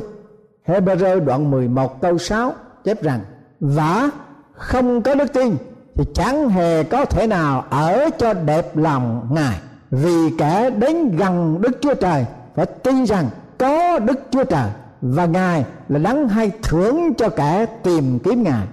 Hebrew 0.68 1.26
đoạn 1.26 1.52
11 1.52 2.02
câu 2.02 2.18
6 2.18 2.54
chép 2.84 3.04
rằng 3.04 3.20
và 3.60 4.10
không 4.54 5.02
có 5.02 5.16
đức 5.16 5.34
tin 5.34 5.56
thì 5.96 6.04
chẳng 6.14 6.50
hề 6.50 6.84
có 6.84 7.06
thể 7.06 7.28
nào 7.28 7.66
ở 7.70 8.10
cho 8.18 8.34
đẹp 8.34 8.78
lòng 8.78 9.28
ngài. 9.32 9.60
Vì 9.92 10.30
kẻ 10.38 10.70
đến 10.70 11.16
gần 11.16 11.62
đức 11.62 11.78
chúa 11.82 11.94
trời 11.94 12.26
phải 12.56 12.66
tin 12.66 13.04
rằng 13.04 13.30
có 13.58 14.00
đức 14.00 14.20
chúa 14.32 14.44
trời 14.44 14.70
và 15.02 15.26
ngài 15.26 15.66
là 15.90 16.00
đắng 16.00 16.28
hay 16.28 16.52
thưởng 16.64 17.14
cho 17.18 17.30
kẻ 17.30 17.66
tìm 17.84 18.20
kiếm 18.20 18.44
ngài. 18.44 18.68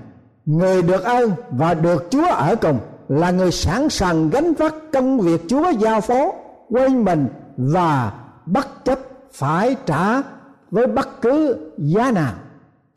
Người 0.47 0.83
được 0.83 1.05
ơn 1.05 1.33
và 1.51 1.75
được 1.75 2.07
chúa 2.11 2.27
ở 2.27 2.57
cùng 2.57 2.79
là 3.09 3.31
người 3.31 3.51
sẵn 3.51 3.89
sàng 3.89 4.31
gánh 4.31 4.55
vác 4.55 4.75
công 4.93 5.21
việc 5.21 5.43
chúa 5.49 5.71
giao 5.71 6.01
phó, 6.01 6.33
quên 6.71 7.05
mình 7.05 7.29
và 7.57 8.13
bất 8.47 8.85
chấp 8.85 8.99
phải 9.33 9.77
trả 9.87 10.23
với 10.75 10.87
bất 10.87 11.23
cứ 11.23 11.57
giá 11.79 12.11
nào, 12.11 12.33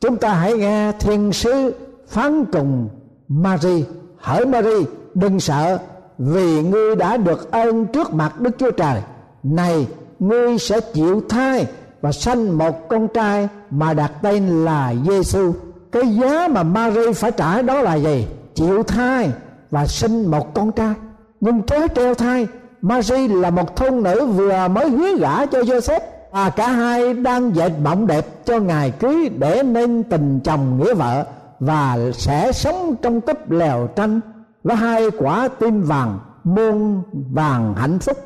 chúng 0.00 0.16
ta 0.16 0.34
hãy 0.34 0.52
nghe 0.52 0.92
thiên 0.92 1.32
sứ 1.32 1.74
phán 2.08 2.44
cùng 2.44 2.88
Mary. 3.28 3.84
Hỡi 4.16 4.46
Mary, 4.46 4.84
đừng 5.14 5.40
sợ, 5.40 5.78
vì 6.18 6.62
ngươi 6.62 6.96
đã 6.96 7.16
được 7.16 7.50
ơn 7.50 7.86
trước 7.86 8.14
mặt 8.14 8.40
Đức 8.40 8.50
Chúa 8.58 8.70
Trời. 8.70 9.02
Này, 9.42 9.86
ngươi 10.18 10.58
sẽ 10.58 10.80
chịu 10.80 11.22
thai 11.28 11.66
và 12.00 12.12
sanh 12.12 12.58
một 12.58 12.88
con 12.88 13.08
trai 13.08 13.48
mà 13.70 13.94
đặt 13.94 14.12
tên 14.22 14.64
là 14.64 14.94
Giêsu 15.08 15.52
cái 15.92 16.16
giá 16.16 16.48
mà 16.48 16.62
Mary 16.62 17.12
phải 17.12 17.32
trả 17.32 17.62
đó 17.62 17.82
là 17.82 17.94
gì? 17.94 18.26
Chịu 18.54 18.82
thai 18.82 19.30
và 19.70 19.86
sinh 19.86 20.30
một 20.30 20.54
con 20.54 20.72
trai. 20.72 20.94
Nhưng 21.40 21.62
trớ 21.62 21.88
treo 21.94 22.14
thai, 22.14 22.46
Mary 22.82 23.28
là 23.28 23.50
một 23.50 23.76
thôn 23.76 24.02
nữ 24.02 24.26
vừa 24.26 24.68
mới 24.68 24.90
hứa 24.90 25.16
gả 25.16 25.46
cho 25.46 25.60
Joseph 25.60 26.00
và 26.30 26.50
cả 26.50 26.68
hai 26.68 27.14
đang 27.14 27.56
dệt 27.56 27.72
mộng 27.82 28.06
đẹp 28.06 28.26
cho 28.44 28.58
ngài 28.58 28.90
cưới 28.90 29.28
để 29.38 29.62
nên 29.62 30.02
tình 30.02 30.40
chồng 30.44 30.78
nghĩa 30.78 30.94
vợ 30.94 31.24
và 31.60 31.98
sẽ 32.12 32.52
sống 32.52 32.94
trong 33.02 33.20
túp 33.20 33.50
lèo 33.50 33.86
tranh 33.96 34.20
với 34.64 34.76
hai 34.76 35.10
quả 35.18 35.48
tim 35.58 35.82
vàng, 35.82 36.18
muôn 36.44 37.02
vàng 37.32 37.74
hạnh 37.74 37.98
phúc. 37.98 38.16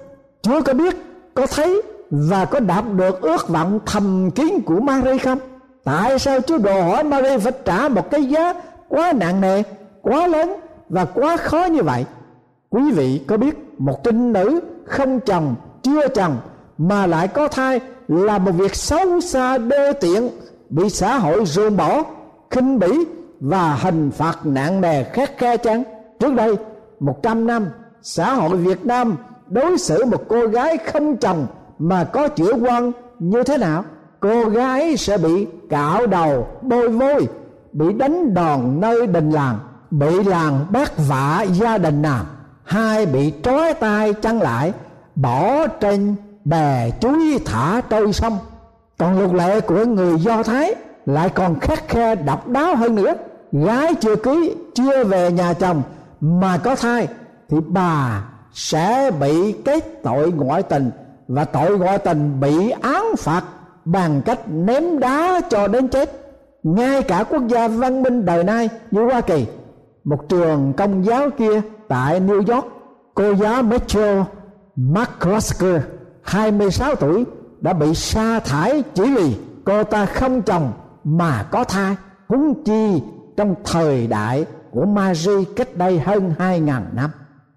Chúa 0.43 0.63
có 0.63 0.75
biết, 0.75 0.97
có 1.35 1.47
thấy 1.47 1.83
và 2.11 2.45
có 2.45 2.61
đạt 2.61 2.85
được 2.97 3.21
ước 3.21 3.49
vọng 3.49 3.81
thầm 3.87 4.31
kín 4.31 4.61
của 4.67 4.81
Mary 4.81 5.19
không? 5.19 5.39
Tại 5.85 6.19
sao 6.19 6.41
chúa 6.41 6.59
đồ 6.59 6.83
hỏi 6.83 7.05
Mary 7.05 7.39
phải 7.39 7.53
trả 7.65 7.89
một 7.89 8.11
cái 8.11 8.25
giá 8.25 8.55
quá 8.89 9.13
nặng 9.13 9.41
nề, 9.41 9.63
quá 10.03 10.27
lớn 10.27 10.57
và 10.89 11.05
quá 11.05 11.37
khó 11.37 11.65
như 11.65 11.83
vậy? 11.83 12.05
Quý 12.71 12.93
vị 12.93 13.25
có 13.27 13.37
biết 13.37 13.75
một 13.79 14.05
trinh 14.05 14.33
nữ 14.33 14.61
không 14.85 15.21
chồng, 15.21 15.55
chưa 15.83 16.09
chồng 16.09 16.37
mà 16.89 17.07
lại 17.07 17.29
có 17.29 17.49
thai 17.49 17.81
là 18.09 18.39
một 18.39 18.53
việc 18.53 18.75
xấu 18.75 19.21
xa 19.21 19.59
đê 19.59 19.93
tiện, 19.93 20.29
bị 20.71 20.91
xã 20.91 21.19
hội 21.19 21.45
ruồng 21.47 21.77
bỏ, 21.77 22.03
khinh 22.51 22.79
bỉ 22.79 23.05
và 23.41 23.75
hình 23.75 24.11
phạt 24.11 24.47
nặng 24.47 24.81
nề 24.81 25.05
khát 25.05 25.39
khe 25.39 25.57
chăng 25.57 25.83
trước 26.21 26.35
đây, 26.35 26.57
một 27.01 27.23
trăm 27.23 27.47
năm, 27.47 27.67
xã 28.03 28.35
hội 28.35 28.57
Việt 28.57 28.85
Nam 28.85 29.17
đối 29.49 29.79
xử 29.79 30.05
một 30.05 30.25
cô 30.29 30.47
gái 30.47 30.77
không 30.77 31.17
chồng 31.17 31.47
mà 31.79 32.05
có 32.05 32.29
chữa 32.29 32.53
quan 32.53 32.93
như 33.19 33.43
thế 33.43 33.59
nào? 33.59 33.85
Cô 34.21 34.45
gái 34.45 34.97
sẽ 34.97 35.19
bị 35.19 35.47
cạo 35.71 36.07
đầu, 36.07 36.47
bôi 36.63 36.89
vôi, 36.89 37.29
bị 37.73 37.93
đánh 37.93 38.35
đòn 38.35 38.81
nơi 38.81 39.07
đình 39.07 39.31
làng, 39.31 39.59
bị 39.91 40.23
làng 40.23 40.67
bác 40.71 40.93
vạ 41.09 41.43
gia 41.43 41.79
đình 41.79 42.03
nào 42.03 42.25
hai 42.65 43.07
bị 43.07 43.33
trói 43.43 43.75
tay 43.75 44.13
chăn 44.13 44.41
lại, 44.41 44.73
bỏ 45.15 45.67
trên 45.67 46.15
bè 46.45 46.91
chuối 47.01 47.39
thả 47.45 47.81
trôi 47.91 48.13
sông. 48.13 48.39
Còn 48.99 49.19
luật 49.19 49.35
lệ 49.35 49.61
của 49.61 49.85
người 49.85 50.19
do 50.19 50.43
thái 50.43 50.75
lại 51.07 51.29
còn 51.29 51.61
khắc 51.61 51.89
khe 51.89 52.15
độc 52.15 52.49
đáo 52.49 52.77
hơn 52.77 52.95
nữa. 52.95 53.15
Gái 53.53 53.95
chưa 53.95 54.17
cưới, 54.17 54.55
chưa 54.75 55.05
về 55.05 55.33
nhà 55.33 55.53
chồng 55.53 55.83
mà 56.21 56.59
có 56.59 56.75
thai 56.75 57.09
thì 57.49 57.57
bà 57.67 58.25
sẽ 58.53 59.11
bị 59.21 59.53
cái 59.53 59.81
tội 59.81 60.33
ngoại 60.33 60.63
tình 60.63 60.91
và 61.29 61.45
tội 61.45 61.79
ngoại 61.79 61.99
tình 61.99 62.41
bị 62.41 62.71
án 62.71 63.05
phạt 63.19 63.43
bằng 63.85 64.23
cách 64.23 64.39
ném 64.49 64.99
đá 64.99 65.41
cho 65.51 65.69
đến 65.69 65.89
chết. 65.89 66.19
Ngay 66.63 67.03
cả 67.03 67.25
quốc 67.25 67.43
gia 67.49 67.69
văn 67.69 68.03
minh 68.03 68.25
đời 68.25 68.45
nay 68.45 68.69
như 68.91 69.05
Hoa 69.05 69.21
Kỳ, 69.21 69.47
một 70.05 70.29
trường 70.29 70.73
công 70.77 71.05
giáo 71.05 71.31
kia 71.31 71.61
tại 71.89 72.21
New 72.21 72.55
York, 72.55 72.67
cô 73.15 73.35
giáo 73.35 73.63
Mitchell 73.63 74.21
McClusker 74.77 75.81
26 76.23 76.95
tuổi 76.95 77.25
đã 77.61 77.73
bị 77.73 77.95
sa 77.95 78.41
thải 78.41 78.83
chỉ 78.95 79.15
vì 79.15 79.37
cô 79.65 79.85
ta 79.85 80.07
không 80.07 80.43
chồng 80.43 80.73
mà 81.05 81.43
có 81.51 81.65
thai, 81.65 81.97
huống 82.29 82.65
chi 82.65 83.03
trong 83.37 83.55
thời 83.65 84.07
đại 84.07 84.47
của 84.71 84.85
Mary 84.85 85.45
cách 85.57 85.77
đây 85.77 85.99
hơn 85.99 86.35
2.000 86.39 86.83
năm. 86.93 87.11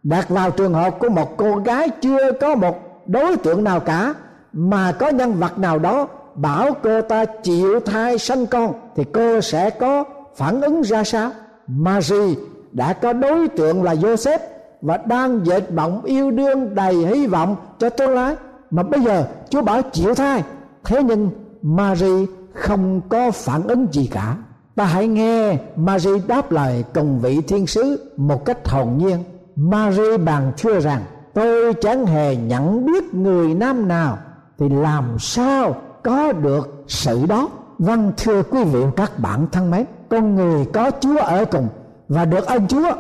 Đặt 0.03 0.29
vào 0.29 0.51
trường 0.51 0.73
hợp 0.73 0.95
của 0.99 1.09
một 1.09 1.37
cô 1.37 1.55
gái 1.55 1.89
chưa 1.89 2.31
có 2.41 2.55
một 2.55 3.05
đối 3.07 3.37
tượng 3.37 3.63
nào 3.63 3.79
cả, 3.79 4.13
mà 4.53 4.91
có 4.91 5.09
nhân 5.09 5.33
vật 5.33 5.59
nào 5.59 5.79
đó 5.79 6.07
bảo 6.35 6.71
cô 6.83 7.01
ta 7.01 7.25
chịu 7.25 7.79
thai 7.79 8.17
sanh 8.17 8.47
con, 8.47 8.73
thì 8.95 9.03
cô 9.13 9.41
sẽ 9.41 9.69
có 9.69 10.03
phản 10.35 10.61
ứng 10.61 10.81
ra 10.81 11.03
sao? 11.03 11.31
Mary 11.67 12.37
đã 12.71 12.93
có 12.93 13.13
đối 13.13 13.47
tượng 13.47 13.83
là 13.83 13.93
Joseph 13.93 14.39
và 14.81 14.97
đang 14.97 15.45
dệt 15.45 15.71
bọng 15.71 16.01
yêu 16.03 16.31
đương 16.31 16.75
đầy 16.75 16.95
hy 16.95 17.27
vọng 17.27 17.55
cho 17.79 17.89
tương 17.89 18.13
lai 18.13 18.35
mà 18.75 18.83
bây 18.83 19.01
giờ 19.01 19.25
Chúa 19.49 19.61
bảo 19.61 19.81
chịu 19.81 20.15
thai. 20.15 20.43
Thế 20.83 21.03
nhưng 21.03 21.29
Mary 21.61 22.25
không 22.53 23.01
có 23.09 23.31
phản 23.31 23.67
ứng 23.67 23.87
gì 23.91 24.09
cả. 24.13 24.35
Ta 24.75 24.85
hãy 24.85 25.07
nghe 25.07 25.57
Mary 25.75 26.09
đáp 26.27 26.51
lời 26.51 26.83
cùng 26.93 27.19
vị 27.19 27.41
thiên 27.41 27.67
sứ 27.67 28.11
một 28.17 28.45
cách 28.45 28.67
hồn 28.67 28.97
nhiên. 28.97 29.23
Mary 29.55 30.17
bàn 30.17 30.51
thưa 30.57 30.79
rằng, 30.79 31.01
tôi 31.33 31.73
chẳng 31.73 32.05
hề 32.05 32.35
nhận 32.35 32.85
biết 32.85 33.13
người 33.13 33.53
nam 33.53 33.87
nào 33.87 34.17
thì 34.57 34.69
làm 34.69 35.19
sao 35.19 35.75
có 36.03 36.31
được 36.31 36.83
sự 36.87 37.25
đó? 37.25 37.49
Vâng 37.79 38.11
thưa 38.17 38.43
quý 38.43 38.63
vị 38.63 38.79
các 38.95 39.19
bạn 39.19 39.47
thân 39.51 39.71
mến, 39.71 39.85
con 40.09 40.35
người 40.35 40.65
có 40.73 40.91
chúa 40.99 41.17
ở 41.17 41.45
cùng 41.45 41.67
và 42.09 42.25
được 42.25 42.45
ơn 42.45 42.67
chúa. 42.67 42.91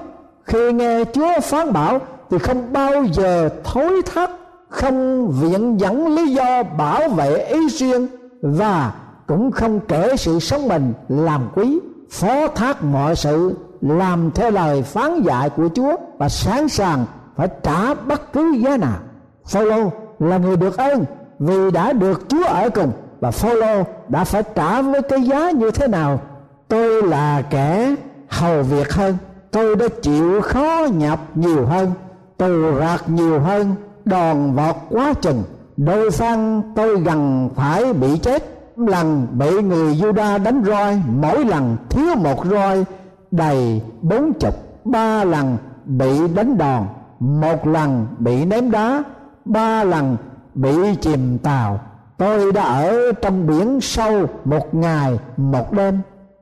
Khi 0.43 0.71
nghe 0.73 1.03
chúa 1.13 1.39
phán 1.41 1.73
bảo 1.73 1.99
thì 2.29 2.37
không 2.37 2.73
bao 2.73 3.05
giờ 3.13 3.49
thối 3.63 4.01
thắt 4.13 4.29
không 4.69 5.31
viện 5.31 5.79
dẫn 5.79 6.15
lý 6.15 6.33
do 6.33 6.63
bảo 6.63 7.09
vệ 7.09 7.37
ý 7.37 7.67
riêng 7.69 8.07
và 8.41 8.93
cũng 9.27 9.51
không 9.51 9.79
kể 9.79 10.15
sự 10.17 10.39
sống 10.39 10.67
mình 10.67 10.93
làm 11.09 11.41
quý 11.55 11.79
phó 12.11 12.47
thác 12.47 12.83
mọi 12.83 13.15
sự 13.15 13.55
làm 13.81 14.31
theo 14.31 14.51
lời 14.51 14.81
phán 14.81 15.21
dạy 15.21 15.49
của 15.49 15.69
Chúa 15.75 15.95
và 16.17 16.29
sẵn 16.29 16.69
sàng 16.69 17.05
phải 17.35 17.47
trả 17.63 17.93
bất 17.93 18.33
cứ 18.33 18.55
giá 18.59 18.77
nào. 18.77 18.97
Phaolô 19.45 19.91
là 20.19 20.37
người 20.37 20.57
được 20.57 20.77
ơn 20.77 21.05
vì 21.39 21.71
đã 21.71 21.93
được 21.93 22.29
Chúa 22.29 22.43
ở 22.43 22.69
cùng 22.69 22.91
và 23.19 23.31
Phaolô 23.31 23.83
đã 24.07 24.23
phải 24.23 24.43
trả 24.55 24.81
với 24.81 25.01
cái 25.01 25.21
giá 25.21 25.51
như 25.51 25.71
thế 25.71 25.87
nào? 25.87 26.19
Tôi 26.67 27.03
là 27.03 27.41
kẻ 27.49 27.95
hầu 28.27 28.63
việc 28.63 28.93
hơn, 28.93 29.17
tôi 29.51 29.75
đã 29.75 29.87
chịu 30.01 30.41
khó 30.41 30.87
nhọc 30.93 31.19
nhiều 31.35 31.65
hơn, 31.65 31.91
tù 32.37 32.79
rạc 32.79 33.09
nhiều 33.09 33.39
hơn, 33.39 33.75
đòn 34.05 34.55
vọt 34.55 34.75
quá 34.89 35.13
chừng. 35.21 35.43
Đôi 35.77 36.11
sang 36.11 36.61
tôi 36.75 36.99
gần 36.99 37.49
phải 37.55 37.93
bị 37.93 38.17
chết. 38.17 38.51
Lần 38.77 39.27
bị 39.31 39.61
người 39.61 39.95
Juda 39.95 40.43
đánh 40.43 40.63
roi, 40.65 41.01
mỗi 41.07 41.45
lần 41.45 41.77
thiếu 41.89 42.15
một 42.15 42.45
roi, 42.45 42.85
đầy 43.31 43.81
bốn 44.01 44.33
chục, 44.33 44.55
ba 44.85 45.23
lần 45.23 45.57
bị 45.85 46.27
đánh 46.35 46.57
đòn, 46.57 46.83
một 47.19 47.67
lần 47.67 48.07
bị 48.19 48.45
ném 48.45 48.71
đá, 48.71 49.03
ba 49.45 49.83
lần 49.83 50.17
bị 50.55 50.95
chìm 51.01 51.37
tàu. 51.37 51.79
Tôi 52.17 52.51
đã 52.51 52.63
ở 52.63 53.11
trong 53.21 53.47
biển 53.47 53.81
sâu 53.81 54.27
một 54.45 54.75
ngày, 54.75 55.19
một 55.37 55.73
đêm. 55.73 56.01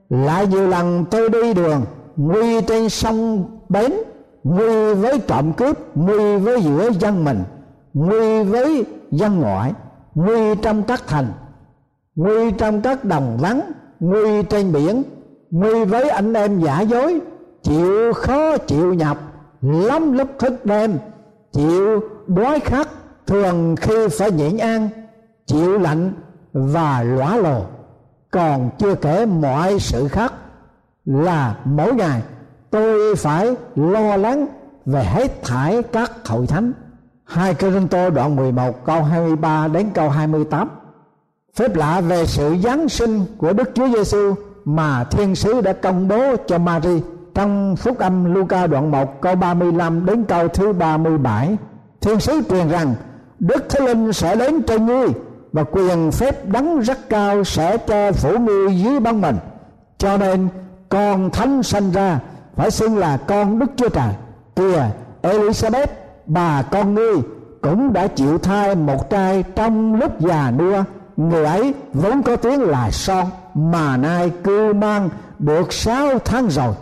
Lại 0.10 0.48
nhiều 0.48 0.68
lần 0.68 1.06
tôi 1.12 1.30
đi 1.30 1.54
đường, 1.54 1.82
nguy 2.16 2.62
trên 2.62 2.90
sông 2.90 3.46
bến, 3.70 3.94
nguy 4.44 4.94
với 4.94 5.20
trộm 5.20 5.54
cướp, 5.54 5.78
nguy 5.96 6.38
với 6.38 6.62
giữa 6.62 6.90
dân 7.00 7.24
mình 7.24 7.44
nguy 7.94 8.44
với 8.44 8.86
dân 9.12 9.40
ngoại, 9.40 9.74
nguy 10.16 10.56
trong 10.62 10.84
các 10.84 11.04
thành, 11.08 11.32
nguy 12.16 12.52
trong 12.52 12.82
các 12.82 13.06
đồng 13.06 13.38
vắng, 13.42 13.72
nguy 14.00 14.44
trên 14.44 14.72
biển, 14.72 15.04
nguy 15.52 15.86
với 15.86 16.10
anh 16.10 16.34
em 16.34 16.60
giả 16.60 16.82
dối, 16.82 17.20
chịu 17.64 18.14
khó 18.14 18.58
chịu 18.58 18.94
nhập 18.94 19.18
lắm 19.62 20.14
lúc 20.14 20.28
thức 20.40 20.66
đêm, 20.66 20.98
chịu 21.52 22.00
đói 22.28 22.60
khát, 22.60 22.88
thường 23.28 23.76
khi 23.82 24.08
phải 24.08 24.32
nhịn 24.32 24.58
ăn, 24.58 24.90
chịu 25.46 25.80
lạnh 25.80 26.14
và 26.54 27.04
lõa 27.04 27.38
lồ. 27.38 27.62
Còn 28.32 28.70
chưa 28.78 28.96
kể 28.96 29.26
mọi 29.26 29.80
sự 29.80 30.08
khác 30.08 30.34
là 31.06 31.58
mỗi 31.66 31.94
ngày 31.94 32.22
tôi 32.70 33.16
phải 33.16 33.56
lo 33.76 34.18
lắng 34.18 34.48
về 34.86 35.04
hết 35.04 35.44
thải 35.44 35.84
các 35.84 36.12
hội 36.28 36.48
thánh 36.48 36.72
hai 37.26 37.54
Corinto 37.54 38.10
đoạn 38.10 38.36
11 38.36 38.86
câu 38.86 39.04
23 39.04 39.68
đến 39.68 39.90
câu 39.94 40.10
28 40.10 40.70
phép 41.56 41.76
lạ 41.76 42.02
về 42.02 42.26
sự 42.26 42.56
giáng 42.64 42.90
sinh 42.90 43.26
của 43.38 43.54
Đức 43.54 43.72
Chúa 43.76 43.88
Giêsu 43.88 44.36
mà 44.66 45.04
thiên 45.04 45.36
sứ 45.36 45.62
đã 45.62 45.74
công 45.74 46.08
bố 46.08 46.36
cho 46.48 46.58
Mary 46.58 47.02
trong 47.34 47.76
phúc 47.76 48.00
âm 48.00 48.34
Luca 48.34 48.68
đoạn 48.68 48.92
1 48.92 49.22
câu 49.22 49.36
35 49.36 50.06
đến 50.06 50.24
câu 50.24 50.48
thứ 50.48 50.74
37 50.74 51.58
thiên 52.04 52.20
sứ 52.20 52.42
truyền 52.50 52.70
rằng, 52.70 52.96
Đức 53.40 53.70
Thánh 53.70 53.86
Linh 53.86 54.14
sẽ 54.14 54.36
đến 54.36 54.62
trên 54.62 54.86
ngươi 54.86 55.08
và 55.52 55.64
quyền 55.64 56.12
phép 56.12 56.48
đấng 56.48 56.80
rất 56.80 57.10
cao 57.10 57.44
sẽ 57.44 57.78
cho 57.78 58.12
phủ 58.12 58.40
ngươi 58.40 58.78
dưới 58.78 59.00
băng 59.00 59.22
mình. 59.22 59.38
Cho 59.98 60.18
nên, 60.18 60.48
con 60.90 61.30
thánh 61.30 61.64
sanh 61.64 61.92
ra 61.92 62.20
phải 62.56 62.72
xưng 62.72 62.98
là 62.98 63.18
con 63.18 63.60
Đức 63.60 63.66
Chúa 63.76 63.90
Trời, 63.90 64.14
kìa 64.56 64.90
Elizabeth 65.22 65.88
bà 66.26 66.62
con 66.62 66.94
ngươi 66.94 67.16
cũng 67.62 67.94
đã 67.94 68.08
chịu 68.08 68.38
thai 68.38 68.76
một 68.76 69.10
trai 69.10 69.44
trong 69.56 69.96
lúc 69.96 70.20
già 70.20 70.52
nua. 70.52 70.84
Người 71.18 71.46
ấy 71.46 71.74
vốn 71.94 72.24
có 72.24 72.36
tiếng 72.36 72.62
là 72.62 72.92
son, 72.92 73.26
mà 73.54 73.98
nay 73.98 74.32
cư 74.44 74.74
mang 74.74 75.10
được 75.40 75.74
sáu 75.74 76.20
tháng 76.26 76.48
rồi. 76.50 76.74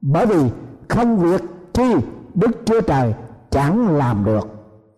Bởi 0.00 0.26
vì 0.26 0.40
không 0.88 1.18
việc 1.18 1.42
thi 1.74 1.94
đức 2.34 2.50
chúa 2.64 2.80
trời 2.80 3.14
chẳng 3.50 3.96
làm 3.96 4.24
được. 4.24 4.48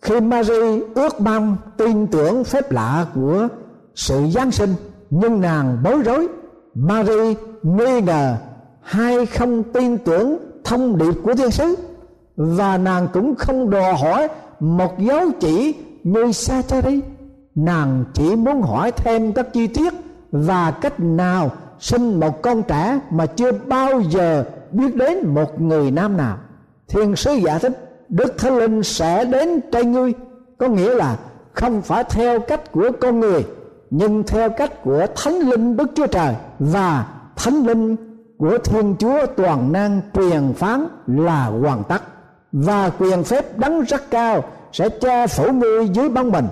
Khi 0.03 0.21
Mary 0.21 0.81
ước 0.95 1.21
mong 1.21 1.57
tin 1.77 2.07
tưởng 2.07 2.45
phép 2.45 2.73
lạ 2.73 3.07
của 3.15 3.49
sự 3.95 4.27
Giáng 4.27 4.51
sinh, 4.51 4.75
nhưng 5.11 5.41
nàng 5.41 5.79
bối 5.85 6.03
rối. 6.03 6.29
Mary 6.75 7.35
nghi 7.63 8.01
ngờ 8.01 8.37
hay 8.83 9.27
không 9.27 9.63
tin 9.63 9.99
tưởng 9.99 10.37
thông 10.65 10.99
điệp 10.99 11.13
của 11.25 11.35
thiên 11.35 11.51
sứ? 11.51 11.75
Và 12.39 12.79
nàng 12.79 13.09
cũng 13.13 13.35
không 13.35 13.71
đòi 13.71 13.95
hỏi 13.95 14.29
một 14.61 14.99
dấu 14.99 15.31
chỉ 15.41 15.75
như 16.05 16.33
Sachari 16.33 17.01
nàng 17.55 18.05
chỉ 18.15 18.37
muốn 18.37 18.63
hỏi 18.63 18.93
thêm 18.93 19.33
các 19.33 19.53
chi 19.53 19.67
tiết 19.67 19.93
và 20.33 20.71
cách 20.71 21.01
nào 21.01 21.51
sinh 21.81 22.21
một 22.21 22.43
con 22.43 22.63
trẻ 22.63 23.01
mà 23.11 23.27
chưa 23.27 23.53
bao 23.53 24.01
giờ 24.01 24.45
biết 24.73 24.97
đến 24.97 25.35
một 25.35 25.61
người 25.61 25.91
nam 25.91 26.17
nào. 26.17 26.37
Thiên 26.89 27.17
sứ 27.17 27.33
giải 27.33 27.59
thích, 27.59 28.05
đức 28.09 28.35
thánh 28.39 28.57
linh 28.59 28.83
sẽ 28.83 29.25
đến 29.25 29.61
trên 29.73 29.93
ngươi. 29.93 30.15
Có 30.59 30.69
nghĩa 30.69 30.95
là 30.95 31.17
không 31.53 31.83
phải 31.83 32.05
theo 32.05 32.41
cách 32.41 32.73
của 32.73 32.91
con 33.01 33.21
người, 33.21 33.47
nhưng 33.91 34.23
theo 34.23 34.51
cách 34.51 34.83
của 34.83 35.07
thánh 35.17 35.39
linh 35.39 35.77
đức 35.77 35.91
chúa 35.95 36.07
trời 36.07 36.35
và 36.59 37.07
thánh 37.37 37.67
linh 37.67 37.97
của 38.39 38.59
thiên 38.59 38.97
chúa 38.99 39.27
toàn 39.37 39.73
năng 39.73 40.01
truyền 40.15 40.53
phán 40.53 40.87
là 41.07 41.45
hoàn 41.45 41.83
tất 41.89 42.03
và 42.65 42.91
quyền 42.99 43.25
phép 43.25 43.59
đấng 43.59 43.83
rất 43.83 44.11
cao 44.11 44.45
sẽ 44.73 44.89
che 44.89 45.27
phủ 45.27 45.53
ngươi 45.53 45.89
dưới 45.89 46.09
bóng 46.09 46.31
mình 46.31 46.47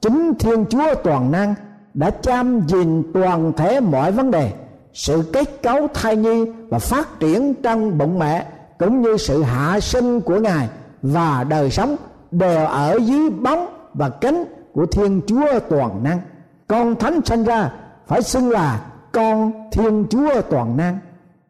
chính 0.00 0.34
thiên 0.38 0.64
chúa 0.66 0.94
toàn 0.94 1.30
năng 1.30 1.54
đã 1.94 2.10
chăm 2.10 2.66
nhìn 2.66 3.12
toàn 3.14 3.52
thể 3.56 3.80
mọi 3.80 4.12
vấn 4.12 4.30
đề, 4.30 4.52
sự 4.92 5.30
kết 5.32 5.62
cấu 5.62 5.88
thai 5.94 6.16
nhi 6.16 6.44
và 6.68 6.78
phát 6.78 7.20
triển 7.20 7.54
trong 7.62 7.98
bụng 7.98 8.18
mẹ, 8.18 8.46
cũng 8.78 9.02
như 9.02 9.16
sự 9.16 9.42
hạ 9.42 9.80
sinh 9.80 10.20
của 10.20 10.40
ngài 10.40 10.68
và 11.02 11.44
đời 11.44 11.70
sống 11.70 11.96
đều 12.30 12.66
ở 12.66 12.98
dưới 13.02 13.30
bóng 13.30 13.66
và 13.94 14.08
cánh 14.08 14.44
của 14.72 14.86
thiên 14.86 15.20
chúa 15.26 15.58
toàn 15.70 16.02
năng. 16.02 16.20
Con 16.66 16.96
thánh 16.96 17.20
sinh 17.24 17.44
ra 17.44 17.70
phải 18.06 18.22
xưng 18.22 18.50
là 18.50 18.80
con 19.12 19.52
thiên 19.72 20.06
chúa 20.10 20.40
toàn 20.50 20.76
năng. 20.76 20.98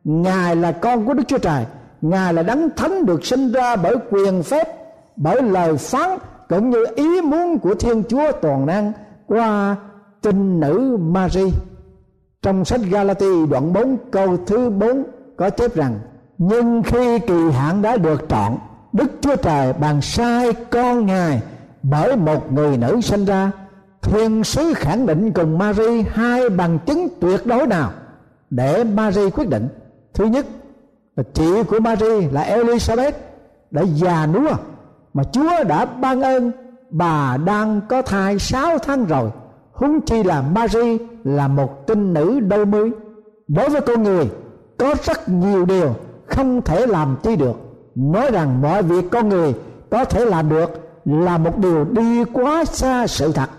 Ngài 0.04 0.56
là 0.56 0.72
con 0.72 1.06
của 1.06 1.14
đức 1.14 1.22
chúa 1.28 1.38
trời 1.38 1.64
ngài 2.10 2.34
là 2.34 2.42
đấng 2.42 2.70
thánh 2.76 3.06
được 3.06 3.24
sinh 3.24 3.52
ra 3.52 3.76
bởi 3.76 3.96
quyền 4.10 4.42
phép, 4.42 4.68
bởi 5.16 5.42
lời 5.42 5.76
phán, 5.76 6.18
cũng 6.48 6.70
như 6.70 6.84
ý 6.96 7.20
muốn 7.20 7.58
của 7.58 7.74
thiên 7.74 8.02
chúa 8.08 8.32
toàn 8.42 8.66
năng 8.66 8.92
qua 9.26 9.76
tinh 10.22 10.60
nữ 10.60 10.96
Mary 11.00 11.52
trong 12.42 12.64
sách 12.64 12.80
Galati 12.90 13.46
đoạn 13.50 13.72
4 13.72 13.96
câu 14.10 14.36
thứ 14.46 14.70
4 14.70 15.04
có 15.36 15.50
chép 15.50 15.74
rằng, 15.74 15.98
nhưng 16.38 16.82
khi 16.82 17.18
kỳ 17.18 17.50
hạn 17.50 17.82
đã 17.82 17.96
được 17.96 18.28
trọn, 18.28 18.52
đức 18.92 19.12
chúa 19.20 19.36
trời 19.36 19.72
bàn 19.72 20.00
sai 20.00 20.52
con 20.70 21.06
ngài 21.06 21.42
bởi 21.82 22.16
một 22.16 22.52
người 22.52 22.76
nữ 22.76 23.00
sinh 23.00 23.24
ra, 23.24 23.50
thiên 24.02 24.44
sứ 24.44 24.74
khẳng 24.74 25.06
định 25.06 25.32
cùng 25.32 25.58
Mary 25.58 26.04
hai 26.10 26.50
bằng 26.50 26.78
chứng 26.86 27.08
tuyệt 27.20 27.46
đối 27.46 27.66
nào? 27.66 27.90
Để 28.50 28.84
Mary 28.84 29.30
quyết 29.30 29.48
định, 29.48 29.68
thứ 30.14 30.24
nhất 30.24 30.46
và 31.16 31.22
chị 31.34 31.62
của 31.62 31.80
Mary 31.80 32.26
là 32.32 32.44
Elizabeth 32.56 33.12
đã 33.70 33.82
già 33.82 34.26
nua 34.26 34.56
mà 35.14 35.24
Chúa 35.24 35.64
đã 35.64 35.84
ban 35.84 36.20
ơn. 36.20 36.52
Bà 36.90 37.36
đang 37.36 37.80
có 37.88 38.02
thai 38.02 38.38
sáu 38.38 38.78
tháng 38.78 39.04
rồi. 39.04 39.30
Huống 39.72 40.00
chi 40.00 40.22
là 40.22 40.42
Mary 40.42 40.98
là 41.24 41.48
một 41.48 41.86
tinh 41.86 42.14
nữ 42.14 42.40
đôi 42.40 42.66
mươi. 42.66 42.90
Đối 43.48 43.68
với 43.68 43.80
con 43.80 44.02
người, 44.02 44.30
có 44.78 44.94
rất 45.04 45.28
nhiều 45.28 45.64
điều 45.64 45.94
không 46.26 46.62
thể 46.62 46.86
làm 46.86 47.16
chi 47.22 47.36
được. 47.36 47.56
Nói 47.94 48.30
rằng 48.30 48.62
mọi 48.62 48.82
việc 48.82 49.10
con 49.10 49.28
người 49.28 49.54
có 49.90 50.04
thể 50.04 50.24
làm 50.24 50.48
được 50.48 50.70
là 51.04 51.38
một 51.38 51.58
điều 51.58 51.84
đi 51.84 52.24
quá 52.24 52.64
xa 52.64 53.06
sự 53.06 53.32
thật. 53.32 53.50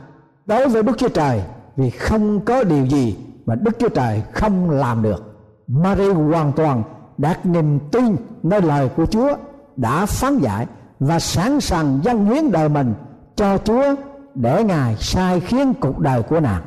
Đối 0.45 0.67
với 0.67 0.83
Đức 0.83 0.97
Chúa 0.97 1.09
Trời, 1.09 1.41
vì 1.75 1.89
không 1.89 2.39
có 2.39 2.63
điều 2.63 2.85
gì 2.85 3.17
mà 3.45 3.55
Đức 3.55 3.79
Chúa 3.79 3.89
Trời 3.89 4.23
không 4.33 4.69
làm 4.69 5.03
được. 5.03 5.23
Mary 5.67 6.09
hoàn 6.09 6.51
toàn 6.51 6.83
đặt 7.17 7.45
niềm 7.45 7.79
tin 7.91 8.15
nơi 8.43 8.61
lời 8.61 8.89
của 8.95 9.05
Chúa 9.05 9.29
đã 9.75 10.05
phán 10.05 10.37
dạy 10.37 10.67
và 10.99 11.19
sẵn 11.19 11.61
sàng 11.61 11.99
dâng 12.03 12.25
hiến 12.25 12.51
đời 12.51 12.69
mình 12.69 12.93
cho 13.35 13.57
Chúa 13.57 13.95
để 14.35 14.63
Ngài 14.63 14.95
sai 14.95 15.39
khiến 15.39 15.73
cuộc 15.79 15.99
đời 15.99 16.23
của 16.23 16.39
nàng. 16.39 16.61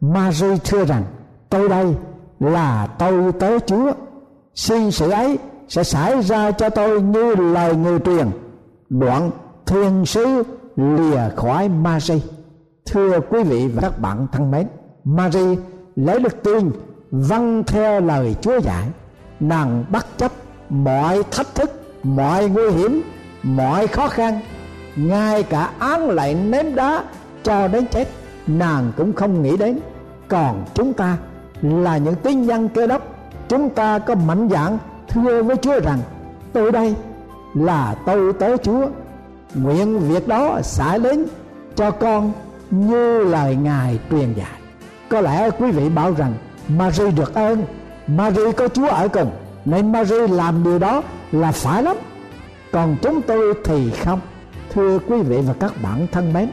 Mary 0.00 0.58
thưa 0.64 0.84
rằng, 0.84 1.02
tôi 1.50 1.68
đây 1.68 1.94
là 2.40 2.86
tôi 2.98 3.32
tới 3.32 3.58
Chúa. 3.66 3.92
Xin 4.54 4.90
sự 4.90 5.10
ấy 5.10 5.38
sẽ 5.68 5.84
xảy 5.84 6.22
ra 6.22 6.50
cho 6.50 6.70
tôi 6.70 7.02
như 7.02 7.34
lời 7.34 7.76
người 7.76 7.98
truyền. 7.98 8.30
Đoạn 8.90 9.30
thiên 9.66 10.06
sứ 10.06 10.42
lìa 10.76 11.28
khỏi 11.36 11.68
Mary. 11.68 12.22
Thưa 12.86 13.20
quý 13.20 13.42
vị 13.42 13.68
và 13.68 13.82
các 13.82 14.00
bạn 14.00 14.26
thân 14.32 14.50
mến, 14.50 14.66
Mary 15.04 15.56
lấy 15.96 16.18
đức 16.18 16.42
tin 16.42 16.70
vâng 17.10 17.64
theo 17.66 18.00
lời 18.00 18.36
Chúa 18.40 18.60
dạy 18.60 18.88
nàng 19.40 19.84
bất 19.90 20.18
chấp 20.18 20.32
mọi 20.68 21.22
thách 21.30 21.54
thức, 21.54 21.70
mọi 22.02 22.48
nguy 22.48 22.70
hiểm, 22.70 23.02
mọi 23.42 23.86
khó 23.86 24.08
khăn, 24.08 24.40
ngay 24.96 25.42
cả 25.42 25.70
án 25.78 26.10
lệnh 26.10 26.50
ném 26.50 26.74
đá 26.74 27.04
cho 27.42 27.68
đến 27.68 27.86
chết, 27.86 28.08
nàng 28.46 28.92
cũng 28.96 29.12
không 29.12 29.42
nghĩ 29.42 29.56
đến. 29.56 29.78
Còn 30.28 30.64
chúng 30.74 30.92
ta 30.92 31.16
là 31.62 31.96
những 31.96 32.14
tín 32.14 32.42
nhân 32.42 32.68
cơ 32.68 32.86
đốc, 32.86 33.02
chúng 33.48 33.70
ta 33.70 33.98
có 33.98 34.14
mạnh 34.14 34.48
dạn 34.50 34.78
thưa 35.08 35.42
với 35.42 35.56
Chúa 35.56 35.80
rằng, 35.80 35.98
tôi 36.52 36.72
đây 36.72 36.94
là 37.54 37.94
tôi 38.06 38.32
tới 38.32 38.56
Chúa. 38.58 38.86
Nguyện 39.54 39.98
việc 39.98 40.28
đó 40.28 40.60
xảy 40.62 40.98
đến 40.98 41.24
cho 41.76 41.90
con 41.90 42.32
như 42.70 43.18
lời 43.18 43.56
ngài 43.56 43.98
truyền 44.10 44.32
dạy. 44.32 44.60
Có 45.08 45.20
lẽ 45.20 45.50
quý 45.50 45.70
vị 45.70 45.88
bảo 45.88 46.14
rằng 46.14 46.34
Mary 46.68 47.10
được 47.10 47.34
ơn 47.34 47.64
Mary 48.06 48.52
có 48.56 48.68
Chúa 48.68 48.88
ở 48.88 49.08
cùng 49.08 49.30
nên 49.64 49.92
Mary 49.92 50.26
làm 50.28 50.64
điều 50.64 50.78
đó 50.78 51.02
là 51.32 51.52
phải 51.52 51.82
lắm. 51.82 51.96
Còn 52.72 52.96
chúng 53.02 53.22
tôi 53.22 53.54
thì 53.64 53.90
không. 53.90 54.20
Thưa 54.72 54.98
quý 54.98 55.22
vị 55.22 55.36
và 55.46 55.54
các 55.60 55.72
bạn 55.82 56.06
thân 56.12 56.32
mến, 56.32 56.48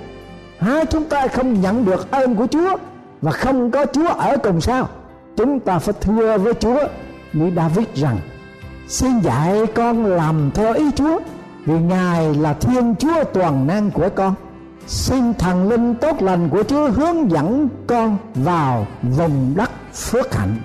hai 0.60 0.86
chúng 0.86 1.06
ta 1.06 1.28
không 1.28 1.62
nhận 1.62 1.86
được 1.86 2.12
ơn 2.12 2.36
của 2.36 2.48
Chúa 2.48 2.78
và 3.22 3.32
không 3.32 3.72
có 3.72 3.86
Chúa 3.94 4.08
ở 4.08 4.38
cùng 4.38 4.62
sao? 4.62 4.88
Chúng 5.38 5.60
ta 5.60 5.80
phải 5.80 5.94
thưa 6.02 6.38
với 6.38 6.54
Chúa. 6.54 6.80
Như 7.34 7.52
David 7.56 7.88
rằng, 7.96 8.18
xin 8.88 9.20
dạy 9.20 9.66
con 9.76 10.06
làm 10.06 10.52
theo 10.54 10.74
ý 10.74 10.92
Chúa, 10.96 11.20
vì 11.66 11.80
Ngài 11.80 12.34
là 12.34 12.54
Thiên 12.54 12.96
Chúa 12.96 13.24
toàn 13.24 13.68
năng 13.68 13.92
của 13.92 14.10
con. 14.16 14.36
Xin 14.88 15.34
thần 15.34 15.70
linh 15.70 15.96
tốt 15.96 16.22
lành 16.22 16.50
của 16.50 16.64
Chúa 16.64 16.90
hướng 16.90 17.32
dẫn 17.32 17.70
con 17.88 18.18
vào 18.36 18.88
vùng 19.02 19.54
đất 19.56 19.70
phước 19.94 20.36
hạnh. 20.36 20.56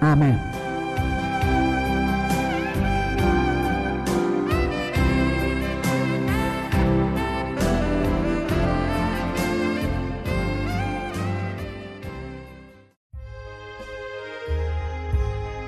Amen. 0.00 0.34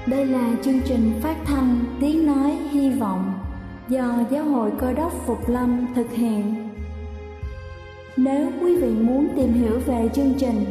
Đây 0.07 0.27
là 0.27 0.51
chương 0.63 0.81
trình 0.85 1.13
phát 1.23 1.37
thanh 1.45 1.85
Tiếng 2.01 2.27
Nói 2.27 2.59
Hy 2.71 2.91
Vọng 2.91 3.33
do 3.89 4.05
Giáo 4.31 4.45
hội 4.45 4.71
Cơ 4.79 4.93
đốc 4.93 5.13
Phục 5.27 5.49
Lâm 5.49 5.87
thực 5.95 6.13
hiện. 6.13 6.69
Nếu 8.17 8.51
quý 8.63 8.77
vị 8.77 8.89
muốn 8.89 9.29
tìm 9.37 9.53
hiểu 9.53 9.81
về 9.87 10.09
chương 10.15 10.35
trình 10.39 10.65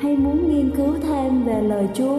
hay 0.00 0.16
muốn 0.16 0.48
nghiên 0.48 0.76
cứu 0.76 0.94
thêm 1.02 1.44
về 1.44 1.62
lời 1.62 1.88
Chúa, 1.94 2.18